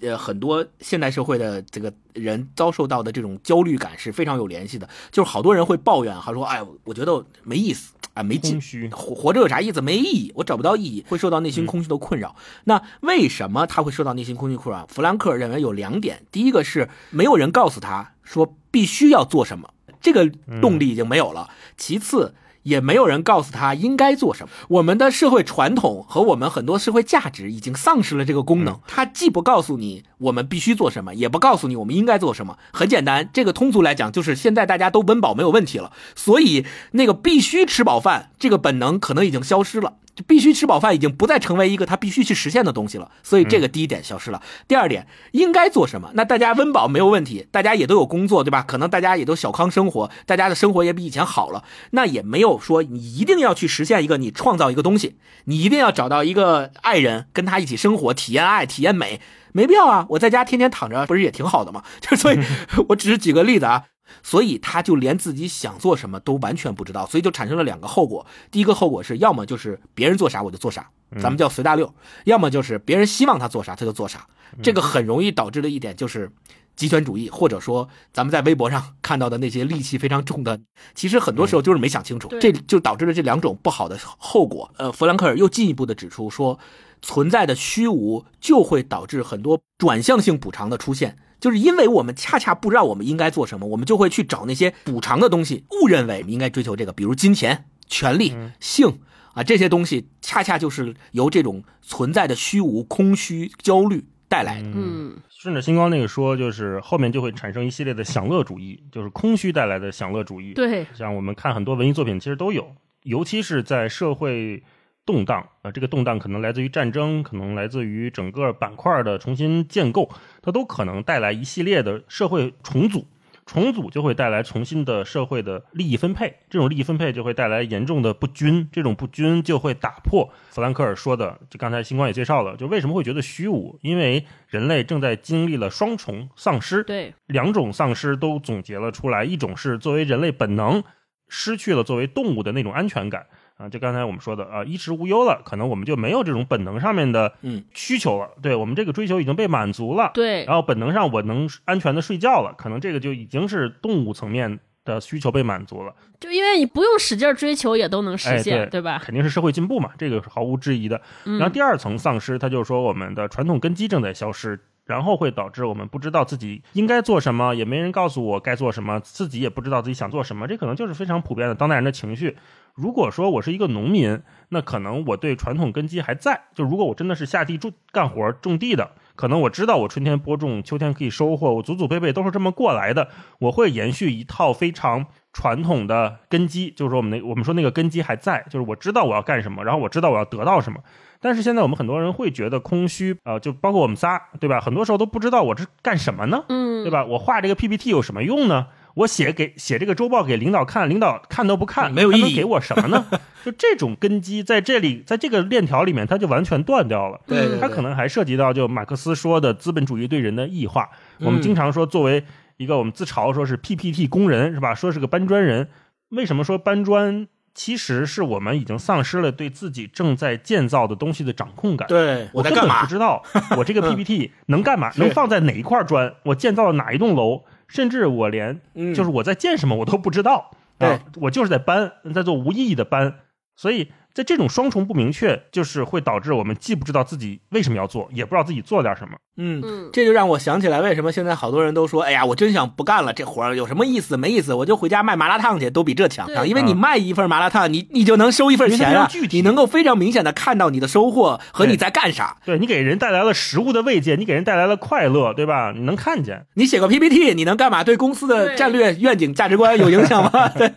[0.00, 4.86] 呃，很多现代社会的这个人遭受到的这种焦虑感是非常有联系的。
[5.10, 9.80] 就是好多人会抱怨，还说，哎，我觉得没意思，啊，没劲活活着有啥意思？
[9.80, 12.34] 没意义，我找不到意义，会受到内心空虚的困扰。
[12.64, 14.86] 那为什么他会受到内心空虚困扰？
[14.88, 20.28] 弗兰克认为有两点，第一个是没有人告诉他说必须要做什么，这个
[20.60, 22.34] 动力已经没有了；其次。
[22.62, 24.52] 也没有人告诉他应该做什么。
[24.68, 28.80] 我们的社会传统和我们很多社会价值已经丧失了这个功能。
[28.86, 32.58] 他既不告诉你我们必须做什么，也不告诉你我们应该做什么。
[32.72, 39.94] 很简单，这个通俗来讲就是现在大家都温饱没有问题了，所以那个必须吃饱饭这个本能可能已经消失了。
[40.18, 44.42] 就必须吃饱饭已经不再成为一个他必须去实现的东西了，所以这个第一点消失了。
[44.66, 46.10] 第二点，应该做什么？
[46.14, 48.64] 那大家温饱没有问题，大家也都有工作，对吧？
[48.66, 51.62] 可能大家也都小康生活，大家的生活也比以前好了。
[51.92, 59.20] 那也没有说你一定要去实现一个你创造一个东西，你一定要找到一个爱人跟他一起生活，体验爱，体验美，
[59.52, 60.04] 没必要啊！
[60.08, 61.84] 我在家天天躺着，不是也挺好的吗？
[62.00, 62.40] 就所以，
[62.90, 63.84] 我只是举个例子啊。
[64.22, 68.26] 所以他就连自己想做什么都完全不知道，所以就产生了两个后果。
[68.50, 70.88] 第一个后果是要么就是别人做啥我就做啥，
[71.20, 71.86] 咱们叫随大溜；
[72.24, 74.26] 要么就是别人希望他做啥他就做啥。
[74.62, 76.30] 这个很容易导致的一点就是，
[76.74, 80.58] 极权主义，或者说咱们在微博上看到的那些戾气非常重的，
[80.94, 84.72] 其实很多时候就是没想清楚，对这就导致了这两种不好的后果。
[84.78, 86.58] 呃，弗兰克尔又进一步的指出说，
[87.02, 91.18] 存在的虚无就会导致很多转向性补偿的出现。
[91.40, 98.98] 就是因为我们恰恰不知道我们应该做什么，我们就会去找那些补偿的东西，误认为应该追求这个，比如金钱、权力、性
[99.34, 104.68] 啊这些东西，恰恰就是由这种存在的虚无、空虚、焦虑带来的。
[104.74, 112.74] 嗯，顺着星光那个说，就是后面就会产生一系列的享乐主义，就是空虚带来的享乐主义。，对，像我们看很多文艺作品，其实都有，
[113.04, 114.62] 尤其是在社会
[115.08, 120.10] 动荡啊、这个动荡可能来自于战争，可能来自于整个板块的重新建构，
[120.42, 123.06] 它都可能带来一系列的社会重组。
[123.46, 140.84] 重组就会带来重新的社会的利益分配，这种利益分配就会带来严重的不均，这种不均就会打破弗兰克尔说的，就刚才星光也介绍了，就为什么会觉得虚无，因为人类正在经历了双重丧失，对，两种丧失都总结了出来，一种是作为人类本能
[141.30, 143.28] 失去了作为动物的那种安全感
[143.58, 159.00] 啊，就刚才我们说的啊，衣食无忧了，可能我们就没有这种本能上面的嗯需求了，对我们这个追求已经被满足了，对，然后本能上我能安全的睡觉了，可能这个就已经是动物层面的需求被满足了，就因为你不用使劲儿追求也都能实哎现，对吧？
[159.04, 161.00] 肯定是社会进步嘛，这个是毫无质疑的。
[161.24, 172.36] 嗯然后第二层丧失，它就是说我们的传统根基正在消失，然后会导致我们不知道自己应该做什么，也没人告诉我该做什么，自己也不知道自己想做什么，这可能就是非常普遍的当代人的情绪。
[172.78, 176.40] 如果说我是一个农民，那可能我对传统根基还在。
[176.54, 183.08] 就如果我真的是下地种干活种地的，可能我知道我春天播种，秋天可以收获，我祖祖辈辈都是这么过来的，
[183.40, 190.78] 我会延续一套非常传统的根基，就是说我们那我们说那个根基还在，就是我知道我要干什么，然后我知道我要得到什么。
[191.20, 194.60] 但是现在我们很多人会觉得空虚啊、呃就包括我们仨，对吧？
[194.60, 197.04] 很多时候都不知道我这干什么呢，嗯，对吧？
[197.04, 198.68] 我画这个 PPT 有什么用呢？
[198.98, 203.06] 我写给写这个周报给领导看，领导看都不看，没有意义给我什么呢？
[203.44, 207.20] 就这种根基在这里，在这个链条里面，它就完全断掉了。
[207.26, 210.88] 对对它可能还涉及到就马克思说的资本主义对人的异化。
[211.20, 212.24] 我们嗯经常说，作为
[212.56, 214.74] 一个我们自嘲说是 PPT 工人是吧？
[214.74, 215.68] 说是个搬砖人，
[216.10, 217.28] 为什么说搬砖？
[217.54, 221.88] 其实是我们已经丧失了对自己正在建造的东西的掌控感。
[221.88, 222.86] 对，我在干嘛根本不？
[222.86, 223.22] 知道
[223.58, 230.50] 我这个 PPT 能干嘛，能放在哪一块砖，我建造了哪一栋楼，甚至我连嗯就是我在建什么我都不知道。
[230.78, 233.14] 对啊，我就是在搬，在做无意义的搬，
[233.56, 239.18] 所以在这种双重不明确，就是会导致我们既不知道自己为什么要做，也不知道自己做点什么。
[239.38, 244.16] 嗯，嗯，这就让我想起来，为什么现在好多人都说，哎呀，我真想不干了，这活儿有什么意思？
[244.16, 246.26] 没意思，我就回家卖麻辣烫去，都比这强。
[246.26, 252.36] 对因为你卖一份麻辣烫，你你就能收一份钱啊因为它非常具，体你能够非常明显的看到你的收获和你在干啥。
[252.44, 255.72] 对你给人带来了食物的慰藉，你给人带来了快乐，对吧？
[255.74, 257.84] 你能看见，你写个 PPT，你能干嘛？
[257.84, 260.48] 对公司的战略、愿景、价值观有影响吗？
[260.58, 260.72] 对，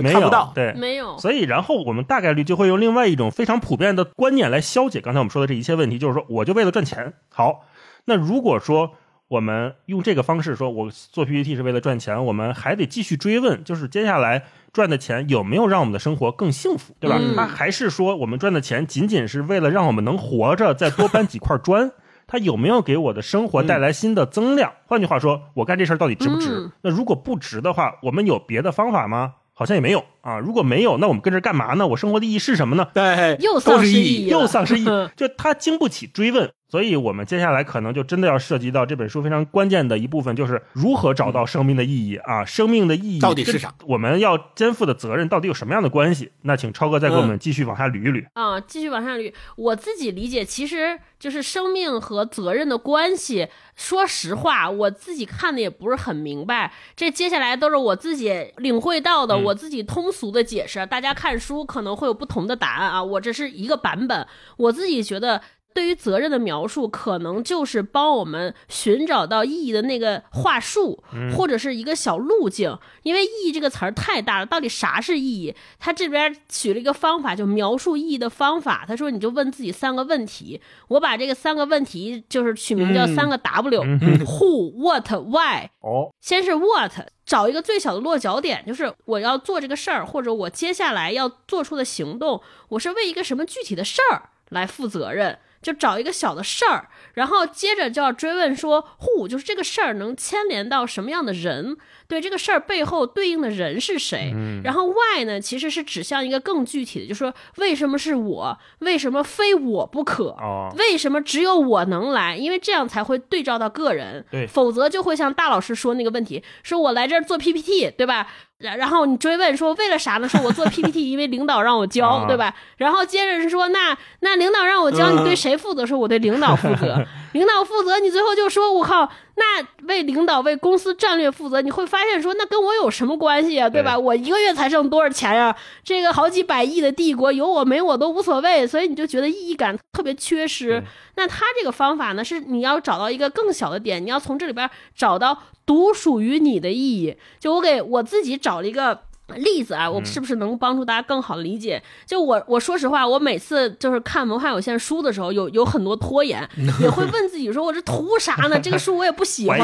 [0.00, 0.52] 没有看不到。
[0.54, 7.14] 对，没有，所以，然后我们大概率就会用另外一种非常普遍的观念来消解刚才我们说的这一切问题，就是说，我就为了赚钱。
[7.28, 7.64] 好，
[8.06, 8.92] 那如果说
[9.28, 17.18] 我们用这个方式说，我做 PPT 是为了赚钱，我们还得继续追问，就是接下来赚的钱有没有让我们的生活更幸福，对吧？
[17.20, 21.90] 嗯它还是说我们赚的钱仅仅是为了让我们能活着，再多搬几块砖？
[22.26, 24.72] 它有没有给我的生活带来新的增量？
[24.86, 26.48] 换句话说，我干这事儿到底值不值？
[26.50, 29.34] 嗯那如果不值的话，我们有别的方法吗？
[29.56, 30.38] 好像也没有啊。
[30.38, 31.86] 如果没有，那我们跟这儿干嘛呢？
[31.86, 32.88] 我生活的意义是什么呢？
[32.92, 34.26] 对，又丧失意义。
[34.26, 36.50] 又丧失意义，就它经不起追问。
[36.74, 42.44] 所以我们接下来可能就真的要涉及到这本书非常关键的一部分，就是如何找到生命的意义啊！
[42.44, 43.72] 生命的意义到底是啥？
[43.78, 46.32] 跟我们要肩负的责任到底有什么样的关系？
[46.42, 48.26] 那请超哥再给我们继续往下捋一捋。
[48.32, 49.32] 啊，继续往下捋。
[49.54, 53.46] 我自己理解，其实就是生命和责任的关系。
[53.76, 56.72] 说实话，我自己看的也不是很明白。
[56.96, 60.84] 这接下来都是我自己领会到的，嗯我自己通俗的解释。
[60.86, 64.26] 大家看书可能会有不同的答案啊，我这是一个版本。
[64.56, 65.40] 我自己觉得。
[65.74, 71.02] 对于责任的描述，可能就是帮我们寻找到意义的那个话术，
[71.36, 72.78] 或者是一个小路径。
[73.02, 75.54] 因为“意义”这个词儿太大了，到底啥是意义？
[75.80, 78.84] 他这边取了一个方法，就描述意义的方法。
[78.86, 80.60] 他说，你就问自己三个问题。
[80.86, 85.70] 我把这个三个问题就是取名叫三个 W：Who、 What、Why。
[85.80, 86.92] 哦，先是 what，
[87.26, 95.40] 找一个最小的落脚点，就是我要做这个事儿，或者我接下来要做出的行动，我是为一个什么具体的事儿来负责任。
[95.64, 101.78] 就找一个小的事儿，然后接着就要追问说，who 就是这个事儿能牵连到什么样的人？
[102.06, 104.30] 对这个事儿背后对应的人是谁。
[104.34, 110.26] 嗯然后 why 呢，其实是指向一个更具体的，就是说为什么是我，为什么非我不可。
[110.38, 112.36] 哦，为什么只有我能来？
[112.36, 118.28] 因为这样才会对照到个人，对否则就会像大老师说那个问题，说我来这儿做 PPT，对吧？
[118.64, 120.26] 然然后你追问说为了啥呢？
[120.28, 122.52] 说我做 PPT，因为领导让我教，啊对吧？
[122.78, 125.84] 然后接着是说那那领导让我教，嗯你对谁负责？
[125.86, 133.68] 说我对领导负责， 领导负责，你最后就说我靠，那为领导为公司战略负责，你会发现说那跟我有什么关系啊？
[133.68, 133.98] 对吧？
[133.98, 135.54] 我一个月才挣多少钱呀、
[135.84, 140.84] 这个好几百亿的帝国，有我没我都无所谓，所以你就觉得意义感特别缺失对。
[141.16, 147.16] 那他这个方法呢，是你要找到一个更小的点，你要从这里边找到独属于你的意义。
[147.38, 149.03] 就我给我自己找了一个。
[149.36, 151.82] 例子啊，我是不是能帮助大家更好的理解？
[152.06, 156.46] 就我我说实话，我每次就是看文化有限书的时候，有有很多拖延，
[156.80, 158.60] 也会问自己说，我这图啥呢？
[158.60, 159.58] 这个书我也不喜欢，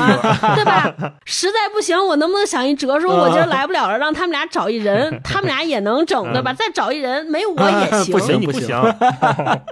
[0.56, 0.92] 对吧？
[1.26, 6.52] 实在不行，我能不能想一辙，说我今儿来不了了，让他们俩找一人， 他们俩也能整，对吧？
[6.54, 8.12] 再找一人，没我也行。
[8.16, 8.74] 不行你不行，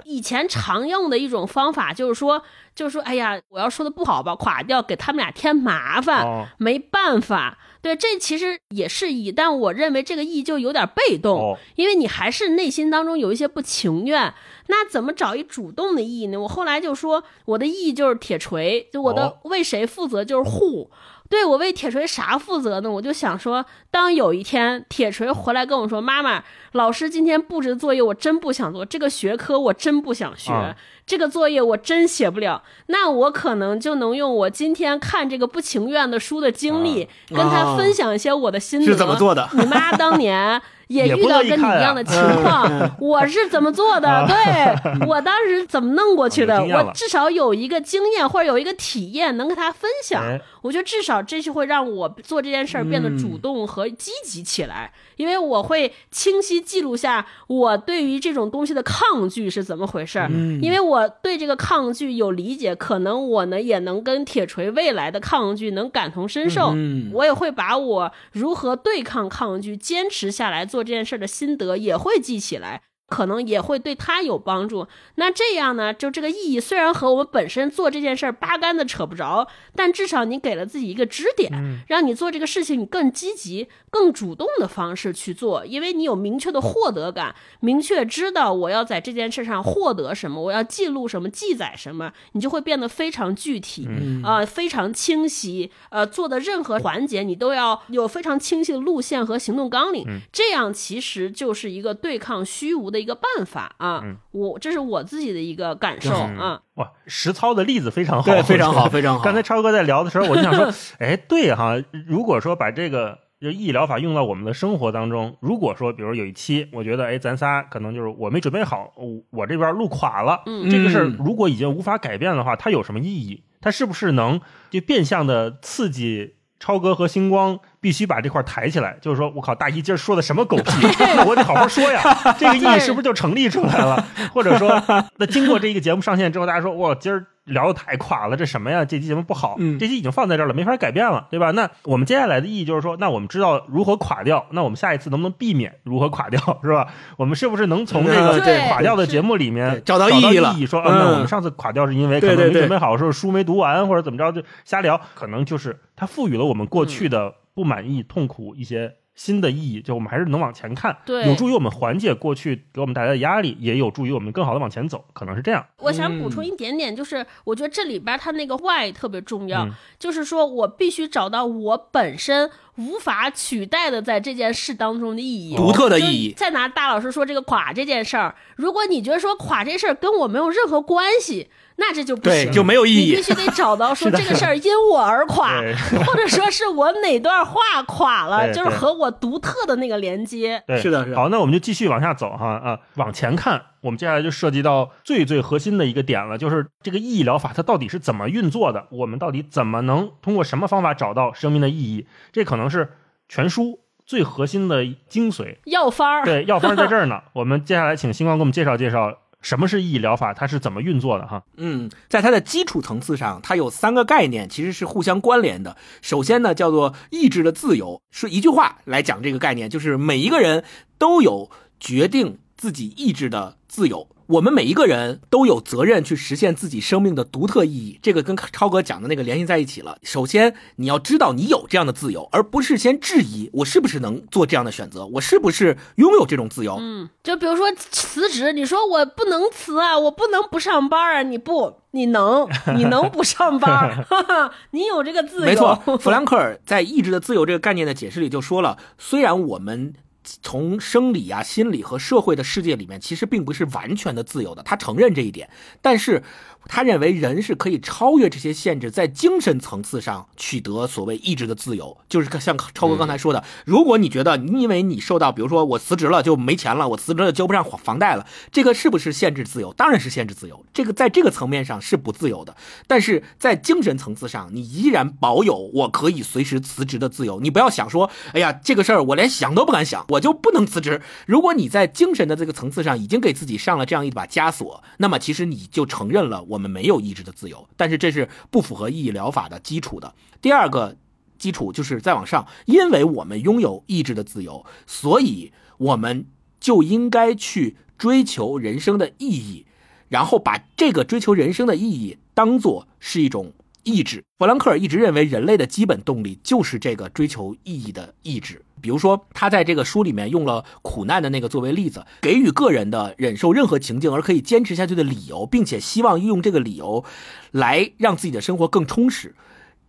[0.05, 2.41] 以前常用的一种方法就是说，
[2.75, 7.57] 就是说，哎呀，我要说的不好吧，垮掉，给他们俩添麻烦，哦没办法。
[7.81, 14.33] 对，这其实也是义，但我认为这个义就有点被动，哦因为你还是内心当中有一些不情愿。
[14.67, 16.37] 那怎么找一主动的意义呢？
[16.39, 20.91] 我后来就说，我的意义就是铁锤，就我的哦为谁负责就是护。
[21.29, 22.89] 对我为铁锤啥负责呢？
[22.89, 26.43] 我就想说，当有一天铁锤回来跟我说：“妈妈，
[26.73, 38.85] 老师今天布置的作业我真不想做，这个学科我真不想学，啊这个作业我真写不了。”那我可能就能用我今天看这个不情愿的书的经历，跟他分享一些我的心得。
[38.85, 40.61] 是怎么做的你妈当年。
[40.89, 44.27] 也遇到跟你一样的情况，我是怎么做的？
[44.27, 46.61] 对我当时怎么弄过去的？
[46.63, 50.21] 我至少有一个经验或者有一个体验能跟他分享。
[50.21, 60.29] 哎我觉得至少这是会让我做这件事儿变得主动和积极起来，因为我会清晰记录下我对于这种东西的抗拒是怎么回事儿。
[60.61, 66.73] 因为我对这个抗拒有理解，可能我呢也能跟铁锤未来的抗拒能感同身受。
[66.75, 72.83] 嗯我也会把我如何对抗抗拒、坚持下来做做这件事的心得也会记起来。
[73.09, 74.87] 可能也会对他有帮助。
[75.15, 81.51] 那这样呢，就这个意义虽然和我们本身做这件事儿八竿子扯不着，但至少你给了自己一个支点，
[81.87, 93.87] 让你做这个事情你更积极、更主动的方式去做，因为你有明确的获得感，明确知道我要在这件事上获得什么，我要记录什么、记载什么，你就会变得非常具体，
[94.23, 104.03] 啊呃，非常清晰，呃，做的任何环节你都要有非常清晰的路线和行动纲领，这样其实就是一个对抗虚无的一个办法啊。
[104.31, 106.61] 我这是我自己的一个感受嗯啊。
[106.75, 109.23] 哇，实操的例子非常好，对，非常好，非常好。
[109.23, 111.75] 刚才超哥在聊的时候，我就想说， 哎，对哈，
[112.07, 123.43] 如果说把这个就医疗法用到我们的生活当中，如果说，比如有一期，我觉得，哎，咱仨可能就是我没准备好，我我这边路垮了，嗯这个事如果已经无法改变的话，它有什么意义？
[123.61, 124.39] 它是不是能
[124.69, 126.35] 就变相的刺激？
[126.61, 132.01] 超哥和星光必须把这块抬起来，就是说，我靠，大姨今儿说的什么狗屁， 那我得好好说呀，
[132.37, 134.05] 这个意义是不是就成立出来了？
[134.33, 134.81] 或者说，
[135.17, 138.85] 那经过这个节目上线之后，大家说，哇，今儿聊的太垮了，这什么呀？
[138.85, 141.51] 这期节目不好，嗯这期已经放在这儿了，没法改变了，对吧？
[141.51, 146.87] 那我们接下来的意义就是说，那我们知道如何垮掉，那我们下一次能不能避免如何垮掉，是吧？
[147.17, 158.95] 我们是不是能从这个对垮掉的节目里面找到意意义了说，那我们上次垮掉是因为可能没准备好，说书没读完或者怎么着就瞎聊，可能就是它赋予了我们过去的不满意、痛苦一些。
[159.15, 165.65] 新的意义，就我们还是能往前看，对有助于我们缓解过去给我们带来的压力，也有助于我们更好的往前走，可能是这样。
[165.79, 176.33] 我想补充一点点，就是我觉得这里边它那个 why 特别重要，嗯就是说我必须找到我本身无法取代的在这件事当中的意义，独特的意义。
[176.37, 181.49] 再拿大老师说这个垮这件事儿，如果你觉得说垮这事儿跟我没有任何关系，
[181.79, 182.51] 那这就不对，行。
[182.51, 183.21] 就没有意义你必。
[183.21, 185.61] 须得找到说 这个事儿因我而垮，
[186.05, 190.61] 或者说是我哪段话垮了，就是和我独特的那个连接。
[190.67, 198.85] 对，是的是的好，那我们就继续往下走哈啊，往前看，我们接下来就涉及到最最核心的一个点了，就是这个意义疗法它到底是怎么运作的？
[198.91, 202.07] 我们到底怎么能通过什么方法找到生命的意义？
[202.31, 202.89] 这可能是
[203.27, 205.57] 全书最核心的精髓。
[205.65, 207.21] 药方儿，对，药方在这儿呢。
[207.33, 211.43] 我们接下来请星光给我们介绍介绍什么是意义疗法，它是怎么运作的哈。
[211.57, 215.77] 嗯，在它的基础层次上，它有三个概念，其实是互相关联的。
[216.01, 220.63] 首先呢，叫做意志的自由，是一句话来讲这个概念，就是每一个人
[220.97, 224.09] 都有决定自己意志的自由。
[224.27, 229.97] 我们每一个人都有责任去实现自己生命的独特意义，这个跟超哥讲的那个联系在一起了。
[230.03, 236.77] 首先，你要知道你有这样的自由，而不是先质疑我是不是能做这样的选择，我是不是拥有这种自由。
[236.79, 242.47] 嗯，就比如说辞职，你说我不能辞啊，我不能不上班啊，你不，你能，
[242.77, 245.45] 你能不上班，哈哈，你有这个自由。
[245.45, 249.95] 没错，弗兰克尔在意志的自由这个概念的解释里就说了，虽然我们。
[250.23, 254.61] 从生理啊、心理和社会的世界里面，其实并不是完全的自由的。
[254.63, 255.49] 他承认这一点，
[255.81, 256.23] 但是。
[256.65, 269.73] 他认为人是可以超越这些限制，在精神层次上取得所谓意志的自由，就是像超哥刚才说的，如果你觉得因为你受到，比如说我辞职了就没钱了，我辞职了交不上房贷了，这个是不是限制自由？
[269.73, 272.55] 当然是限制自由，这个在这个层面上是不自由的。
[272.85, 277.39] 但是在精神层次上，你依然保有我可以随时辞职的自由。
[277.39, 281.01] 你不要想说，哎呀，这个事儿我连想都不敢想，我就不能辞职。
[281.25, 286.43] 如果你在精神的这个层次上已经给自己上了这样一把枷锁，那么其实你就承认了。
[286.49, 290.13] 我我们没有意志的自由，但是这是不符合意义疗法的基础的。
[290.41, 290.97] 第二个
[291.37, 296.25] 基础就是再往上，因为我们拥有意志的自由，所以我们
[296.59, 299.65] 就应该去追求人生的意义，
[300.09, 303.53] 然后把这个追求人生的意义当做是一种
[303.83, 304.25] 意志。
[304.37, 308.61] 弗兰克尔一直认为，人类的基本动力就是这个追求意义的意志。
[308.81, 317.03] 比如说，他在这个书里面用了苦难的那个作为例子，给予个人的忍受任何情境而可以坚持下去的理由，并且希望用这个理由
[317.51, 319.35] 来让自己的生活更充实，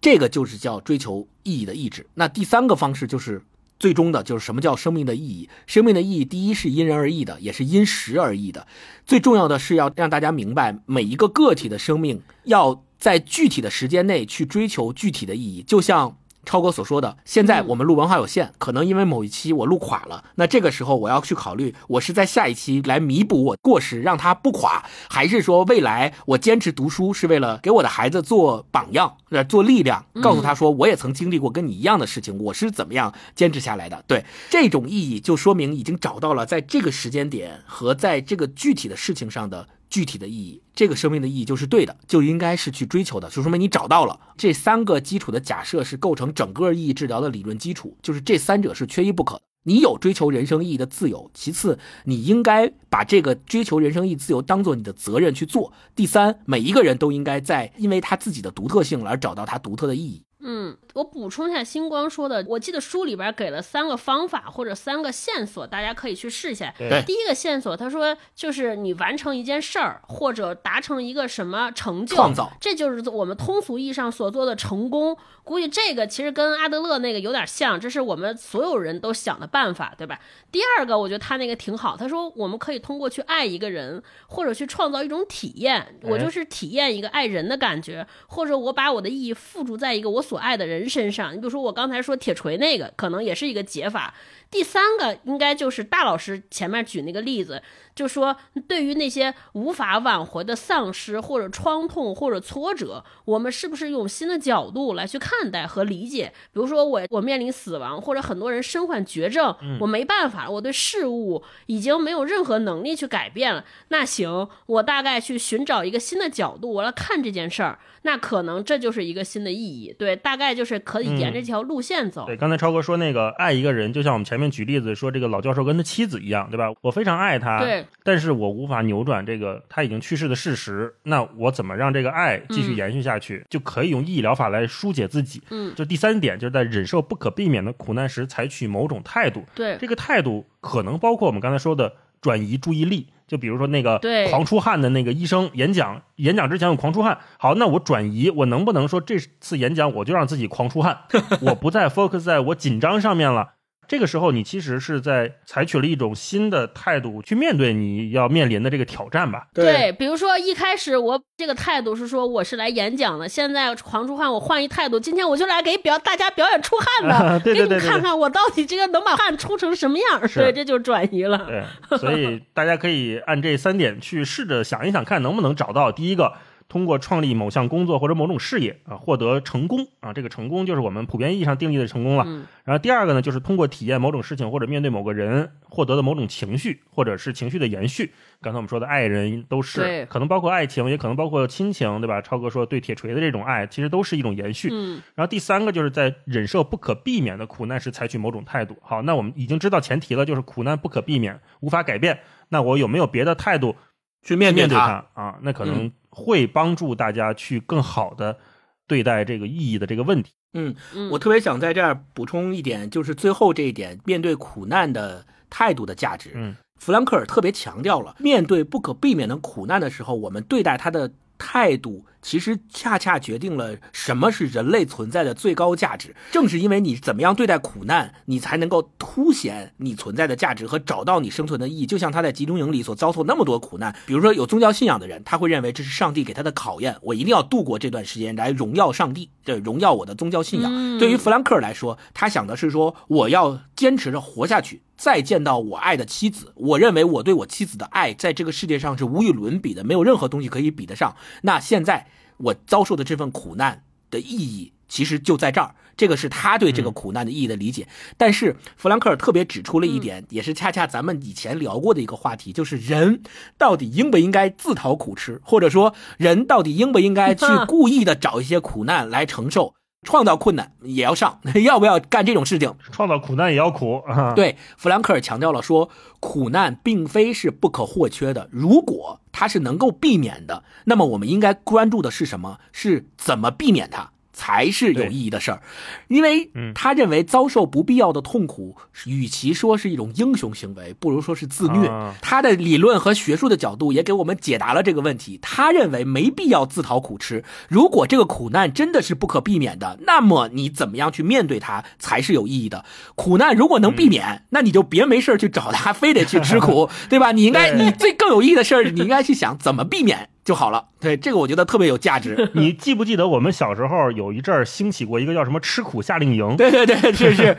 [0.00, 2.06] 这个就是叫追求意义的意志。
[2.14, 3.42] 那第三个方式就是
[3.78, 5.48] 最终的，就是什么叫生命的意义？
[5.66, 8.66] 生命的意义，第一是因人而异的，也是因时而异的。
[9.06, 16.16] 最重要的是要让大家明白，每一个个体的生命要在具体的时间内去追求具体的意义，就像。
[16.44, 34.02] 超哥所说的，现在我们录文化有限，可能因为某一期我录垮了，那这个时候我要去考虑，我是在下一期来弥补我过失，让他不垮，还是说未来我坚持读书是为了给我的孩子做榜样，呃，做力量，告诉他说我也曾经历过跟你一样的事情，我是怎么样坚持下来的。
[34.06, 39.68] 对这种意义，就说明已经找到了在这个时间点和在这个具体的事情上的。
[39.90, 49.42] 具体的意义，这个生命的意义就是对的，就应该是去追求的，就说明你找到了这三个基础的假设是构成整个意义治疗的理论基础，就是这三者是缺一不可的。
[49.64, 55.70] 你有追求人生意义的自由，其次你应该把这个追求人生意义自由当做你的责任去做。
[55.94, 60.22] 第三，每一个人都应该在因为他自己的独特性而找到他独特的意义。
[60.42, 66.72] 嗯，我补充一下星光说的，我记得书里边给了三个方法或者三个线索，大家可以去试一下。
[67.06, 75.16] 第一个线索，他说就是你完成一件事儿或者达成一个什么成就，创造，这就是我们通俗意义上所做的成功。
[75.42, 80.20] 估计这个其实跟阿德勒那个有点像，这是我们所有人都想的办法，对吧？
[80.52, 90.20] 第二个，我觉得他那个挺好，他说我们可以通过去爱一个人，或者去创造一种体验，我就是体验一个爱人的感觉，或者我把我的意义附着在一个我。
[90.30, 94.14] 所爱的人人身上，你比如说我刚才说铁锤那个，可能也是一个解法。
[94.50, 97.62] 第三个应该就是大老师前面举那个例子，
[98.00, 98.34] 就说
[98.66, 106.32] 对于那些无法挽回的丧失或者创痛或者挫折，我们是不是用新的角度来去看待和理解？
[106.52, 113.64] 比如说我我面临死亡，或者很多人身患绝症，我没办法，我对事物已经没有任何能力去改变了。
[113.88, 119.94] 那行，我大概去寻找一个新的角度，我来看这件事儿，那可能这就是一个新的意义。
[119.96, 122.26] 对，大概就是可以沿着这条路线走。
[122.26, 124.40] 对，刚才超哥说那个爱一个人，就像我们前。
[124.40, 126.72] 面举例子说，这个老教授跟他妻子一样，对吧？
[126.80, 130.94] 我非常爱他，对，但是我无法扭转这个他已经去世的事实。
[131.02, 133.44] 那我怎么让这个爱继续延续下去？
[133.48, 135.42] 就可以用意义疗法来疏解自己。
[135.50, 139.44] 嗯，就第三点，就是在忍受不可避免的苦难时，采取某种态度。
[139.54, 143.08] 对，这个态度可能包括我们刚才说的转移注意力。
[143.26, 147.16] 就比如说那个狂出汗的那个医生演讲，演讲之前有狂出汗。
[147.38, 151.02] 好，那我转移，我能不能说这次演讲我就让自己狂出汗，
[151.40, 153.52] 我不再 focus 在我紧张上面了？
[153.90, 159.48] 这个时候，你其实是在采取了一种新的态度去面对你要面临的这个挑战吧？
[159.52, 170.20] 对，比如说一开始我这个态度是说我是来演讲的，现在狂出汗，我换一态度，今天我就来给表大家表演出汗的，给你看看我到底这个能把汗出成什么样。
[170.36, 171.44] 对，这就转移了。
[171.48, 176.34] 对，所以大家可以按这三点去试着想一想，看能不能找到第一个。
[176.70, 182.24] 通过创立某项工作或者某种事业啊获得成功啊，这个成功就是我们普遍意义上定义的成功了。
[182.26, 188.12] 嗯然后第二个呢，就是通过体验某种事情或者面对某个人获得的某种情绪，或者是情绪的延续。
[188.40, 192.22] 刚才我们说的爱人都是，可能包括爱情，也可能包括亲情，对吧？
[192.22, 194.68] 超哥说对铁锤的这种爱，其实都是一种延续。
[194.70, 198.76] 嗯然后第三个就是在忍受不可避免的苦难时采取某种态度。
[198.80, 202.20] 好，那我们已经知道前提了，就是苦难不可避免，无法改变。
[202.50, 203.74] 那我有没有别的态度
[204.22, 205.04] 去面面对它。
[205.14, 205.38] 它啊？
[205.42, 208.38] 那可能会帮助大家去更好的
[208.86, 210.32] 对待这个意义的这个问题。
[210.52, 210.74] 嗯，
[211.10, 216.32] 我特别想在这儿补充一点，就是最后这一点，面对苦难的态度的价值。
[216.34, 226.14] 嗯，弗兰克尔特别强调了，面对不可避免的苦难的时候，我们对待他的态度，其实恰恰决定了什么是人类存在的最高价值。
[226.30, 231.86] 正是因为你怎么样对待苦难，你才能够凸显你存在的价值和找到你生存的意义。
[231.86, 240.70] 就像他在集中营里所遭受那么多苦难，比如说有宗教信仰的人，他会认为这是上帝给他的考验，我一定要度过这段时间来荣耀上帝，这荣耀我的宗教信仰。
[240.72, 246.52] 嗯对于弗兰克来说，他想的是说，我要坚持着活下去，再见到我爱的妻子。
[246.56, 251.16] 我认为我对我妻子的爱，在这个世界上是无与伦比的，没有任何东西可以比得上。
[251.42, 252.06] 那现在
[252.42, 255.74] 我遭受的这份苦难的意义，其实就在这儿。
[255.96, 257.86] 这个是他对这个苦难的意义的理解。
[258.16, 263.22] 但是弗兰克尔特别指出了一点，也是恰恰咱们以前聊过的一个话题，就是人
[263.58, 269.74] 到底应不应该自讨苦吃，或者说人到底应不应该去 故意的找一些苦难来承受。
[270.02, 272.74] 创造困难也要上， 要不要干这种事情？
[272.90, 274.32] 创造苦难也要苦啊！
[274.32, 282.58] 对，弗兰克尔强调了说，苦难并非是不可或缺的，如果它是能够避免的，那么我们应该关注的是什么？
[282.72, 284.12] 是怎么避免它。
[284.40, 285.60] 才是有意义的事儿，
[286.08, 288.74] 因为他认为遭受不必要的痛苦，
[289.04, 291.88] 与其说是一种英雄行为，不如说是自虐。
[291.88, 295.38] 啊他的理论和学术的角度也给我们解答了这个问题。
[295.42, 302.86] 他认为没必要自讨苦吃，如果这个苦难真的是不可避免的，那么你怎么样去面对它才是有意义的。
[303.14, 307.32] 苦难如果能避免，那你就别没事儿去找他，非得去吃苦， 对吧？
[307.32, 310.86] 你应该，你最更有意义的事儿，你应该去想怎么避免就好了。
[311.00, 312.50] 对，这个我觉得特别有价值。
[312.54, 316.56] 你记不记得我们小时候有一阵儿兴起过一个叫什么“吃苦夏令营”？
[316.58, 317.56] 对对对，是是，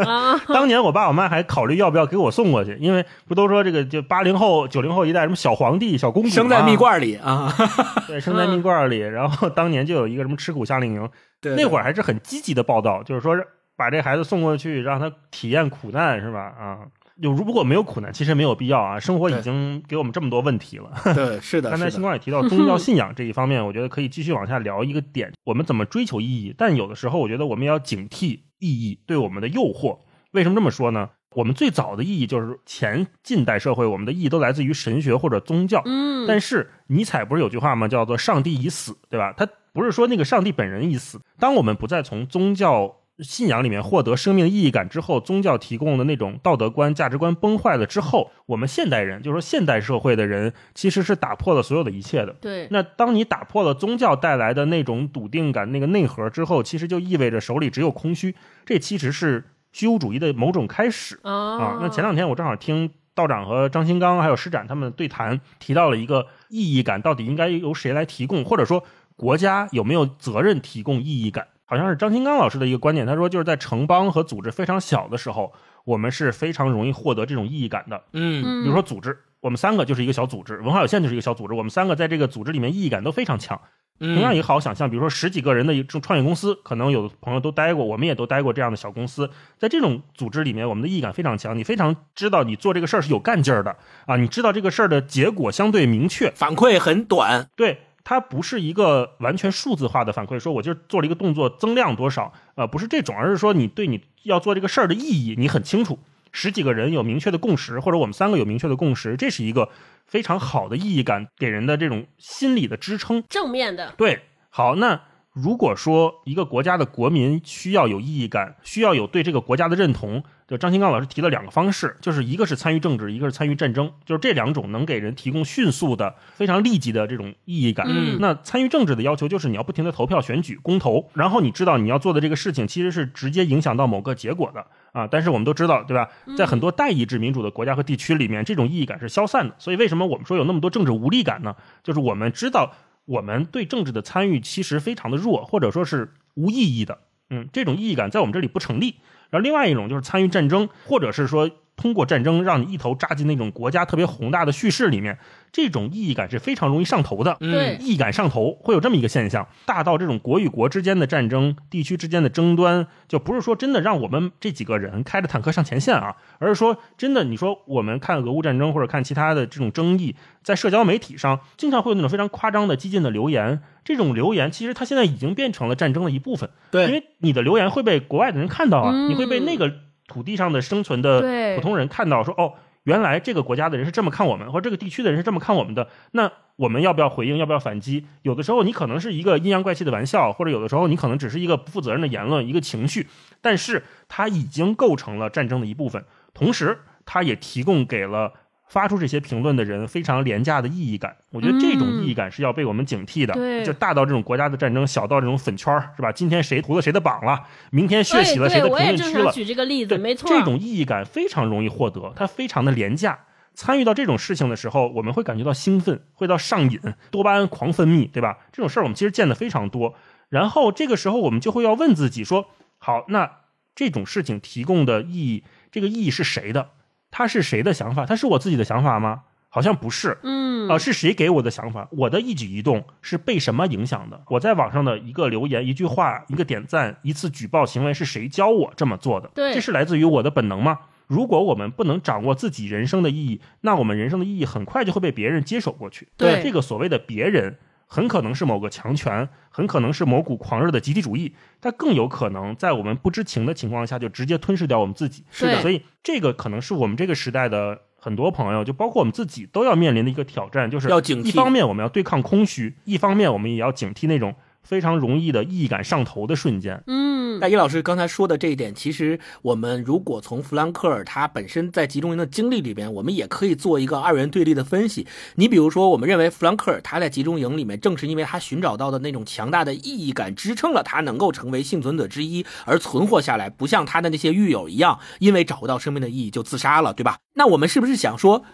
[0.00, 7.52] 啊， 当年我爸我妈还考虑要不要给我送过去，因为不都说这个就八零后、九零后一代什么小皇帝、小公主生在蜜罐里啊。
[8.06, 8.98] 对，生在蜜罐里。
[8.98, 11.08] 然后当年就有一个什么吃苦夏令营，
[11.40, 13.36] 对那会儿还是很积极的报道，就是说
[13.76, 16.40] 把这孩子送过去，让他体验苦难，是吧？
[16.40, 16.78] 啊，
[17.20, 19.00] 就如果没有苦难，其实没有必要啊。
[19.00, 20.90] 生活已经给我们这么多问题了。
[21.14, 26.54] 对，是的， 刚才星，光也提到宗教信仰这一方面，我觉得可以继续往下聊一个点，我们怎么追求意义。
[26.56, 29.98] 但有的时候，我觉得我们也要警惕意义对我们的诱惑。
[30.32, 31.10] 为什么这么说呢？
[31.34, 35.82] 我们最早的意义就是前近代社会，我们的意义都来自于神学或者宗教。
[35.84, 37.86] 嗯，但是尼采不是有句话吗？
[37.86, 39.32] 叫做“上帝已死”，对吧？
[39.36, 41.20] 他不是说那个上帝本人已死。
[41.38, 52.32] 当我们不再从宗教信仰里面获得生命的意义感之后，宗教提供的那种道德观、价值观崩坏了之后，我们现代人，就是说现代社会的人，其实是打破了所有的一切的。
[52.40, 58.36] 对，那当你打破了宗教带来的那种笃定感、那个内核之后，其实就意味着手里只有空虚。
[58.64, 61.18] 这其实是虚无主义的某种开始。
[61.22, 68.84] 啊啊，那前两天我正好听道长和张新刚还有施展他们对谈，提到了一个意义感到底应该由谁来提供，或者说
[69.16, 71.48] 国家有没有责任提供意义感？
[71.68, 75.52] 好像是张新刚老师的一个观点，他说就是在城邦和组织非常小的时候，
[75.84, 78.02] 我们是非常容易获得这种意义感的。
[78.14, 83.60] 嗯嗯，比如说组织，我们三个就是一个小组织，文化有限就是一个小组织，我们三个在这个组织里面意义感都非常强。
[84.00, 89.28] 同样嗯，也好想象，比如说十几个人的一种创业公司，可能有的朋友都待过，我们也都待过这样的小公司。
[89.58, 97.80] 在这种组织里面，我们的意义感非常强，你非常知道你做这个事儿是有干劲儿的啊，你知道这个事儿的结果相对明确，反馈很短，对。
[98.08, 105.98] 它不是一个完全数字化的反馈，说我就是做了一个动作，增量多少，呃，不是这种，而是说你对你要做这个事儿的意义你很清楚，
[106.32, 109.68] 十几个人有明确的共识，或者我们三个有明确的共识，这是一个
[110.06, 113.22] 非常好的意义感给人的这种心理的支撑。
[113.28, 115.02] 正面的，对，好，那
[115.34, 127.86] 如果说一个国家的国民需要有意义感，需要有对这个国家的认同，就张新刚老师提了两个方式，就是一个是参与政治，一个是参与战争，就是这两种能给人提供迅速的、非常立即的这种意义感。
[127.86, 135.06] 嗯那参与政治的要求就是你要不停的投票、选举、公投，然后你知道你要做的这个事情其实是直接影响到某个结果的啊。
[135.06, 136.08] 但是我们都知道，对吧？
[136.38, 139.54] 在很多代议制民主的国家和地区里面，这种意义感是消散的。
[139.58, 141.54] 所以为什么我们说有那么多政治无力感呢？
[141.84, 142.72] 就是我们知道
[143.04, 147.00] 我们对政治的参与其实非常的弱，或者说是无意义的。
[147.28, 148.94] 嗯，这种意义感在我们这里不成立。
[149.30, 155.16] 然后另外一种就是参与战争，或者是说通过战争让你一头扎进那种国家特别宏大的叙事里面，
[155.50, 157.38] 这种意义感是非常容易上头的。
[157.40, 157.78] 对。
[157.80, 176.86] 意义感上头会有这么一个现象，大到这种国与国之间的战争、地区之间的争端，就不是说真的让我们这几个人开着坦克上前线啊，而是说真的，你说我们看俄乌战争或者看其他的这种争议，在社交媒体上经常会有那种非常夸张的、激进的留言，这种留言其实它现在已经变成了战争的一部分，对。
[176.86, 179.08] 因，为你的留言会被国外的人看到啊，嗯。
[179.08, 179.72] 你会被那个
[180.08, 181.20] 土地上的生存的
[181.54, 187.36] 普通人看到，说哦，原来这个国家的人是这么看我们，或者这个地区的人是这么看我们的，那我们要不要回应？
[187.36, 188.06] 要不要反击？
[188.22, 193.06] 有的时候你可能是一个阴阳怪气的玩笑，或者有的时候你可能只是一个不负责任的言论，一个情绪，
[193.40, 196.04] 但是它已经构成了战争的一部分，
[196.34, 198.32] 同时它也提供给了。
[198.68, 203.34] 发出这些评论的人非常廉价的意义感，我觉得这种嗯意义感是要被我们警惕的。
[203.34, 206.12] 对就大到这种国家的战争，小到这种粉圈儿是吧？
[206.12, 213.18] 今天谁涂了谁的榜了，明天血洗了谁的评论区了，举这个例子，对，没错，这种意义感非常容易获得，它非常的廉价。
[213.54, 216.78] 参与到这种事情的时候，我们会感觉到兴奋，会到上瘾，
[217.10, 218.38] 多巴胺狂分泌，对吧？
[218.52, 219.94] 这种事儿我们其实见的非常多。
[220.28, 223.38] 然后这个时候，我们就会要问自己说：好，那
[223.74, 225.42] 这种事情提供的意义，
[225.72, 226.70] 这个意义是谁的？
[227.10, 228.06] 它是谁的想法？
[228.06, 229.22] 它是我自己的想法吗？
[229.48, 230.18] 好像不是。
[230.22, 231.88] 嗯啊、是谁给我的想法？
[231.92, 234.20] 我的一举一动是被什么影响的？
[234.28, 239.30] 我在网上的一个留言、一句话、一个点赞、一次举报行为是谁教我这么做的？
[239.34, 240.80] 对这是来自于我的本能吗？
[241.06, 246.08] 如果我们不能掌握自己人生的意义，那我们人生的意义很快就会被别人接手过去。
[246.18, 247.56] 对这个所谓的别人，
[247.88, 255.24] 很可能是某个强权，很可能是某股狂热的集体主义，它更有可能在我们不知情的情况下就直接吞噬掉我们自己。
[255.30, 266.82] 是的所以这个可能是我们这个时代的很多朋友，就包括我们自己都要面临的一个挑战，就是要警惕一方面我们要对抗空虚，一方面我们也要警惕那种非常容易的意义感上头的瞬间。
[266.86, 275.06] 嗯，大一老师刚才说的这一点，其实我们如果从弗兰克尔他本身在集中营的经历里边，我们也可以做一个二元对立的分析。
[275.36, 287.18] 你比如说，我们认为弗兰克尔他在集中营里面，正是因为他寻找到的那种强大的意义感，支撑了他能够成为幸存者之一而存活下来，不像他的那些狱友一样，因为找不到生命的意义就自杀了，对吧？
[287.34, 288.44] 那我们是不是想说？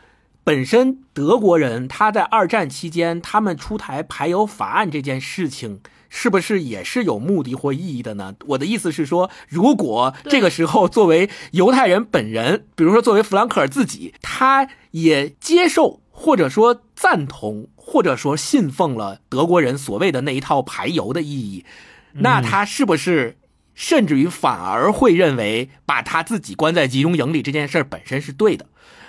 [0.45, 5.81] 本身德国人他在二战期间，他们出台排油法案这件事情，
[6.11, 8.35] 是不是也是有目的或意义的呢？
[8.49, 21.65] 我的意思是说，如果这个时候作为犹太人本人，比如说作为弗兰克尔自己，他也接受或者说赞同或者说信奉了德国人所谓的那一套排油的意义，
[22.13, 23.39] 那他是不是？
[23.77, 28.67] 甚至于反而会认为把他自己关在集中营里这件事儿本身是对的，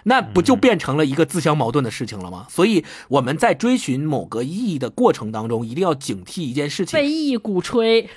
[0.08, 2.46] 那不就变成了一个自相矛盾的事情了吗？
[2.50, 8.08] 所以我们在追寻某个意义的过程当中，一定要警惕一件事情被，意义鼓吹，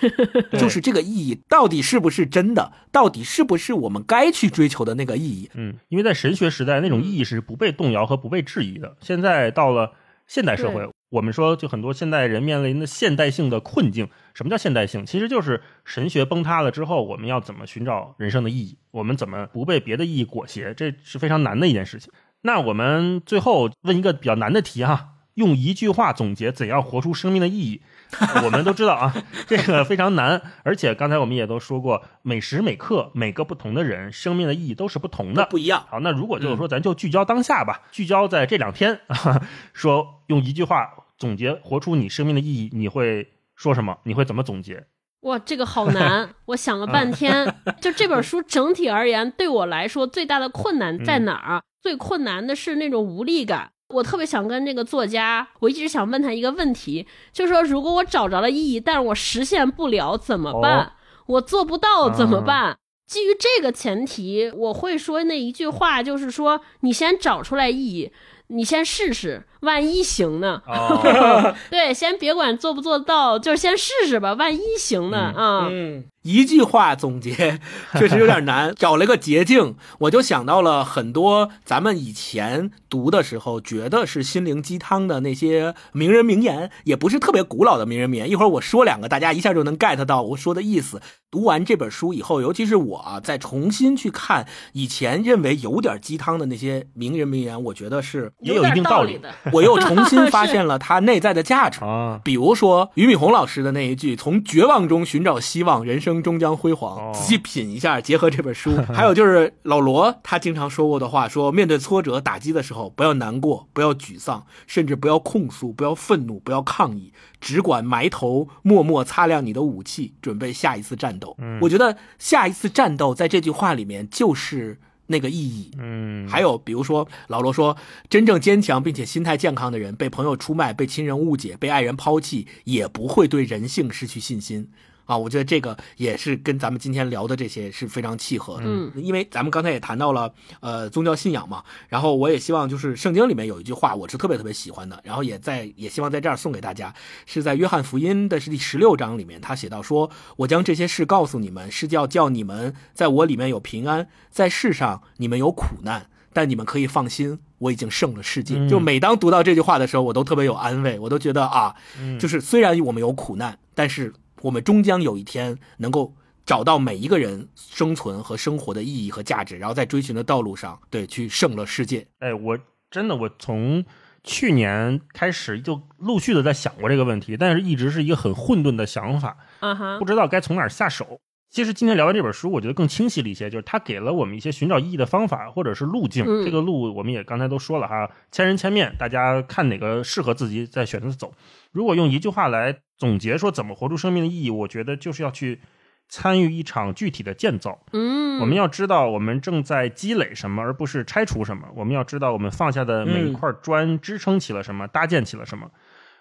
[0.51, 5.51] 对 就是这个意义到底是不是真的，到底是不是我们该去追求的那个意义？
[5.55, 8.97] 嗯，因为在神学时代，那种意义是不被动摇和不被质疑的。
[9.01, 9.93] 现在到了
[10.27, 14.09] 现代社会对，我们说就很多现代人面临的现代性的困境。
[14.35, 15.07] 什么叫现代性？
[15.07, 18.79] 其实就是神学崩塌了之后，我们要怎么寻找人生的意义？
[18.91, 20.75] 我们怎么不被别的意义裹挟？
[20.75, 22.13] 这是非常难的一件事情。
[22.43, 27.81] 那我们最后问一个比较难的题哈，用一句话总结怎样活出生命的意义。
[28.43, 29.15] 我们都知道啊，
[29.47, 35.47] 这个非常难，而且刚才我们也都说过，每时每刻每个不同的人生命的意义都是不同的。
[35.51, 35.87] 不一样。
[35.91, 43.99] 好，那如果就是说，咱就聚焦当下吧，聚焦在这两天，啊，说用一句话总结活出你生命的意义，你会说什么？
[44.05, 44.87] 你会怎么总结？
[45.21, 47.55] 哇，这个好难， 我想了半天。
[47.81, 51.63] 就这本书整体而言，对我来说最大的困难在哪儿？
[51.83, 53.73] 最困难的是那种无力感。
[53.89, 60.85] 我特别想跟这个作家，我一直想问他一个问题，就是说，如果我找着了意义，但是我实现不了怎么办？
[60.85, 60.93] 哦
[61.29, 62.79] 我做不到怎么啊办？
[63.07, 68.11] 基于这个前提，我会说那一句话，就是说，你先找出来意义，
[68.47, 70.63] 你先试试，万一行呢？
[70.67, 75.33] 哦， 对，先别管做不做到，就是先试试吧，万一行呢？
[75.37, 77.61] 啊、嗯，一句话总结
[77.99, 88.31] 确实有点难，找了个捷径，我就想到了很多咱们以前读的时候觉得是心灵鸡汤的那些名人名言，也不是特别古老的名人名言。
[88.31, 91.01] 一会儿我说两个，大家一下就能 get 到我说的意思。
[91.31, 99.29] 读完这本书以后，尤其是我啊再重新去看以前认为有点鸡汤的那些名人名言，我觉得是也有一定道理的。
[99.55, 101.85] 我又重新发现了它内在的价值。
[101.85, 108.77] 啊，比如说俞敏洪老师的那一句“从绝望中寻找希望，人生终将辉煌”，哦仔细品一下，结合这本书。
[108.93, 121.37] 还有就是老罗他经常说过的话，说面对挫折打击的时候，不要难过，不要沮丧，甚至不要控诉，不要愤怒，不要抗议，只管埋头默默擦亮你的武器，准备下一次战斗。
[121.61, 124.79] 我觉得下一次战斗在这句话里面就是
[125.09, 125.71] 那个意义。
[125.79, 127.77] 嗯，还有比如说，老罗说，
[128.09, 134.71] 真正坚强并且心态健康的人，被朋友出卖、被亲人误解、被爱人抛弃，也不会对人性失去信心。
[135.09, 138.65] 啊，我觉得这个也是跟咱们今天聊的这些是非常契合的。
[138.67, 140.31] 嗯，因为咱们刚才也谈到了
[140.61, 146.95] 呃宗教信仰嘛，然后我也希望就是圣经里面有一句话，我是特别特别喜欢的，然后也在也希望在这儿送给大家，
[147.25, 158.55] 是在约翰福音的是第十六章里面，他写到说：“我将这些事告诉你们，是叫叫你们在我里面有平安，在世上你们有苦难。”但你们可以放心，我已经胜了世界。
[158.57, 164.13] 嗯就每当读到这句话的时候，我都特别有安慰，我都觉得啊，嗯就是虽然我们有苦难，但是
[164.43, 166.15] 我们终将有一天能够
[166.47, 172.07] 找到每一个人生存和生活的意义和价值，然后在追寻的道路上，对，去胜了世界。
[172.21, 172.59] 哎，我
[172.91, 173.85] 真的我从
[174.25, 181.21] 去年开始就陆续的在想过这个问题，但是一直是一个很混沌的想法，啊哈不，知道该从哪儿下手。
[181.51, 186.25] 其实今天聊完这本书，我觉得更清晰了一些，就是它给了我们一些寻找意义的方法或者是路径。
[186.27, 191.33] 嗯这个路我们也刚才都说了哈，千人千面，大家看哪个适合自己再选择走。
[191.73, 195.61] 如果用一句话来总结说怎么活出生命的意义，我觉得就是要去
[196.09, 197.79] 参与一场具体的建造。
[197.93, 201.69] 嗯，我们要知道我们正在积累什么，而不是拆除什么。
[201.77, 205.71] 我们要知道我们放下的每一块砖支撑起了什么，搭建起了什么。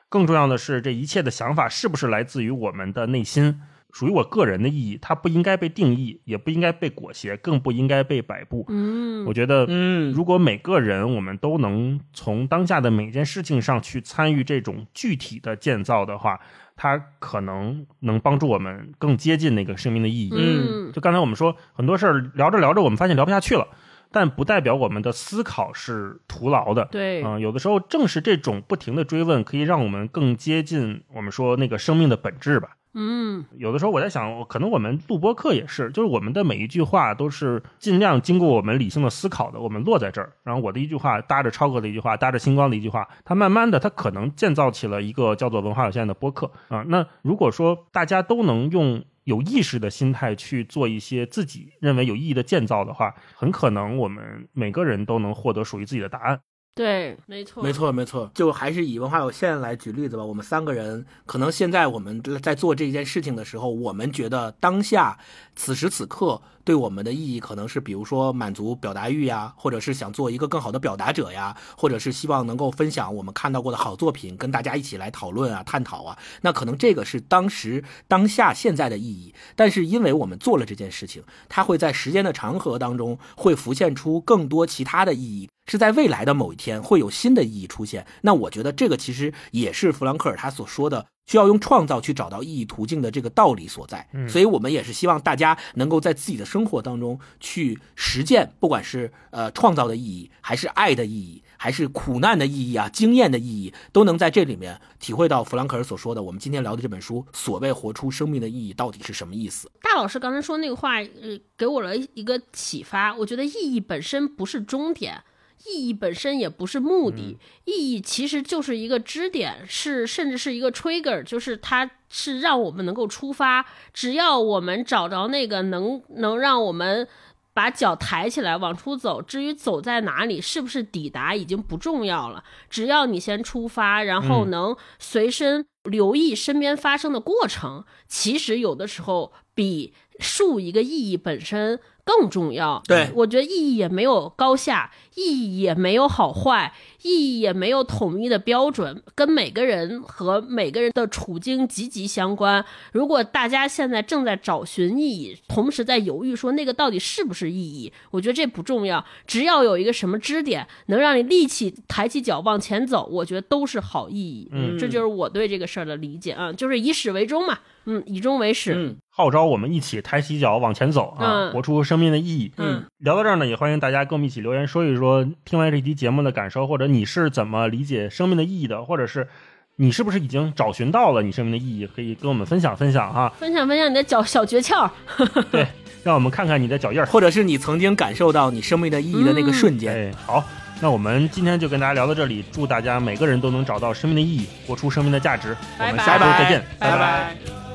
[0.10, 3.60] 更重要的是，这一切的想法是不是来自于我们的内心，
[3.92, 8.66] 属于我个人的意义，它不应该被定义，也不应该被裹挟，更不应该被摆布。
[8.70, 16.40] 嗯，我觉得，嗯如果每个人我们都能从当下的每件事情上去参与这种具体的建造的话，
[16.78, 20.32] 它可能能帮助我们更接近那个生命的意义。
[20.34, 23.68] 嗯就刚才我们说很多事儿聊着聊着，我们发现聊不下去了，
[24.12, 26.88] 但不代表我们的思考是徒劳的。
[26.92, 32.78] 对，嗯、有的时候正是这种不停的追问，可以让我们更接近我们说那个生命的本质吧。
[32.94, 40.34] 嗯有的时候我在想，可能我们录播课也是，就是我们的每一句话都是尽量经过我们理性的思考的，我们落在这儿。
[40.44, 46.84] 然后我的一句话搭着超哥的一句话，搭着星光的一句话，它慢慢的，它可能建造起了一个叫做文化有限的播客啊。
[46.88, 56.40] 那如果说大家都能用有意识的心态去做一些自己认为有意义的建造的话，很可能我们每个人都能获得属于自己的答案。
[56.78, 60.24] 对，没错，没，错，没错，就还是以文化有限来举例子吧。
[60.24, 65.18] 我们三个人，可能现在我们在做这件事情的时候，我们觉得当下
[65.56, 76.18] 此时此刻对我们的意义，可能是比如说满足表达欲呀，或者是想做一个更好的表达者呀，或者是希望能够分享我们看到过的好作品，跟大家一起来讨论啊、探讨啊。
[76.42, 88.06] 那可能这个是当时当下现在的意义，但是因为我们做了这件事情，它会在时间的长河当中会浮现出更多其他的意义，是在未来的某一天会有新的意义出现。
[88.24, 91.06] 那我觉得这个其实也是弗兰克尔他所说的。
[91.28, 109.70] 需要用创造去找到意义途径的这个道理所在，所以我们也是希望大家能够在自己的生活当中去实践，不管是呃创造的意义，还是爱的意义，还是苦难的意义啊，经验的意义，都能在这里面体会到弗兰克尔所说的，我们今天聊的这本书所谓活出生命的意义到底是什么意思。
[109.82, 113.14] 大老师刚才说那个话，呃，给我了一个启发。
[113.14, 115.22] 我觉得意义本身不是终点，
[115.66, 123.66] 意义本身也不是目的，意义其实就是一个支点，是甚至是一个 trigger，就是它是让我们能够出发。
[123.94, 127.08] 只要我们找着那个能能让我们。
[127.54, 132.44] 把脚抬起来往出走，至于走在哪里，是不是抵达已经不重要了。
[132.70, 142.82] 只要你先出发，然后能随身留意身边发生的过程，其实有的时候比树一个意义本身更重要。
[142.88, 152.64] 对我觉得意义也没有高下，意义也没有好坏，意义也没有统一的标准，跟每个人和每个人的处境息息相关。
[152.94, 164.50] 如果大家现在正在找寻意义，同时在犹豫说那个到底是不是意义，我觉得这不重要，只要有一个什么支点能让你立起、抬起脚往前走，我觉得都是好意义。
[164.54, 168.74] 嗯这就是我对这个事儿的理解啊，就是以始为终嘛，嗯，以终为始。
[168.76, 172.54] 嗯，号召我们一起抬起脚往前走啊，嗯活出生命的意义。
[172.56, 179.28] 嗯聊到这儿呢，也欢迎大家跟我们一起留言说一说听完这期节目的感受，或者你是怎么理解生命的意义的，或者是
[179.76, 183.32] 你是不是已经找寻到了你生命的意义，可以跟我们分享分享哈。
[183.38, 184.90] 分享分享你的脚小诀窍，
[185.52, 185.68] 对，
[186.04, 187.06] 让我们看看你的脚印儿。
[187.06, 189.94] 或者是你曾经感受到你生命的意义的那个瞬间。
[189.94, 190.44] 哎，好，
[190.82, 195.56] 那我们今天就跟大家聊到这里，祝大家每个人都能找到生命的意义，活出生命的价值。
[195.78, 197.67] 我们下周再见，拜拜拜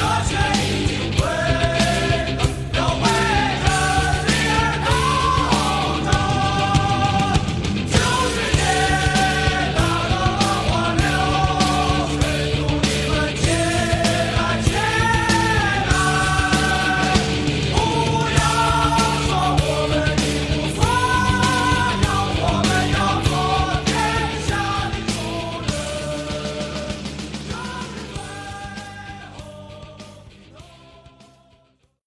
[0.00, 0.49] Dodgers!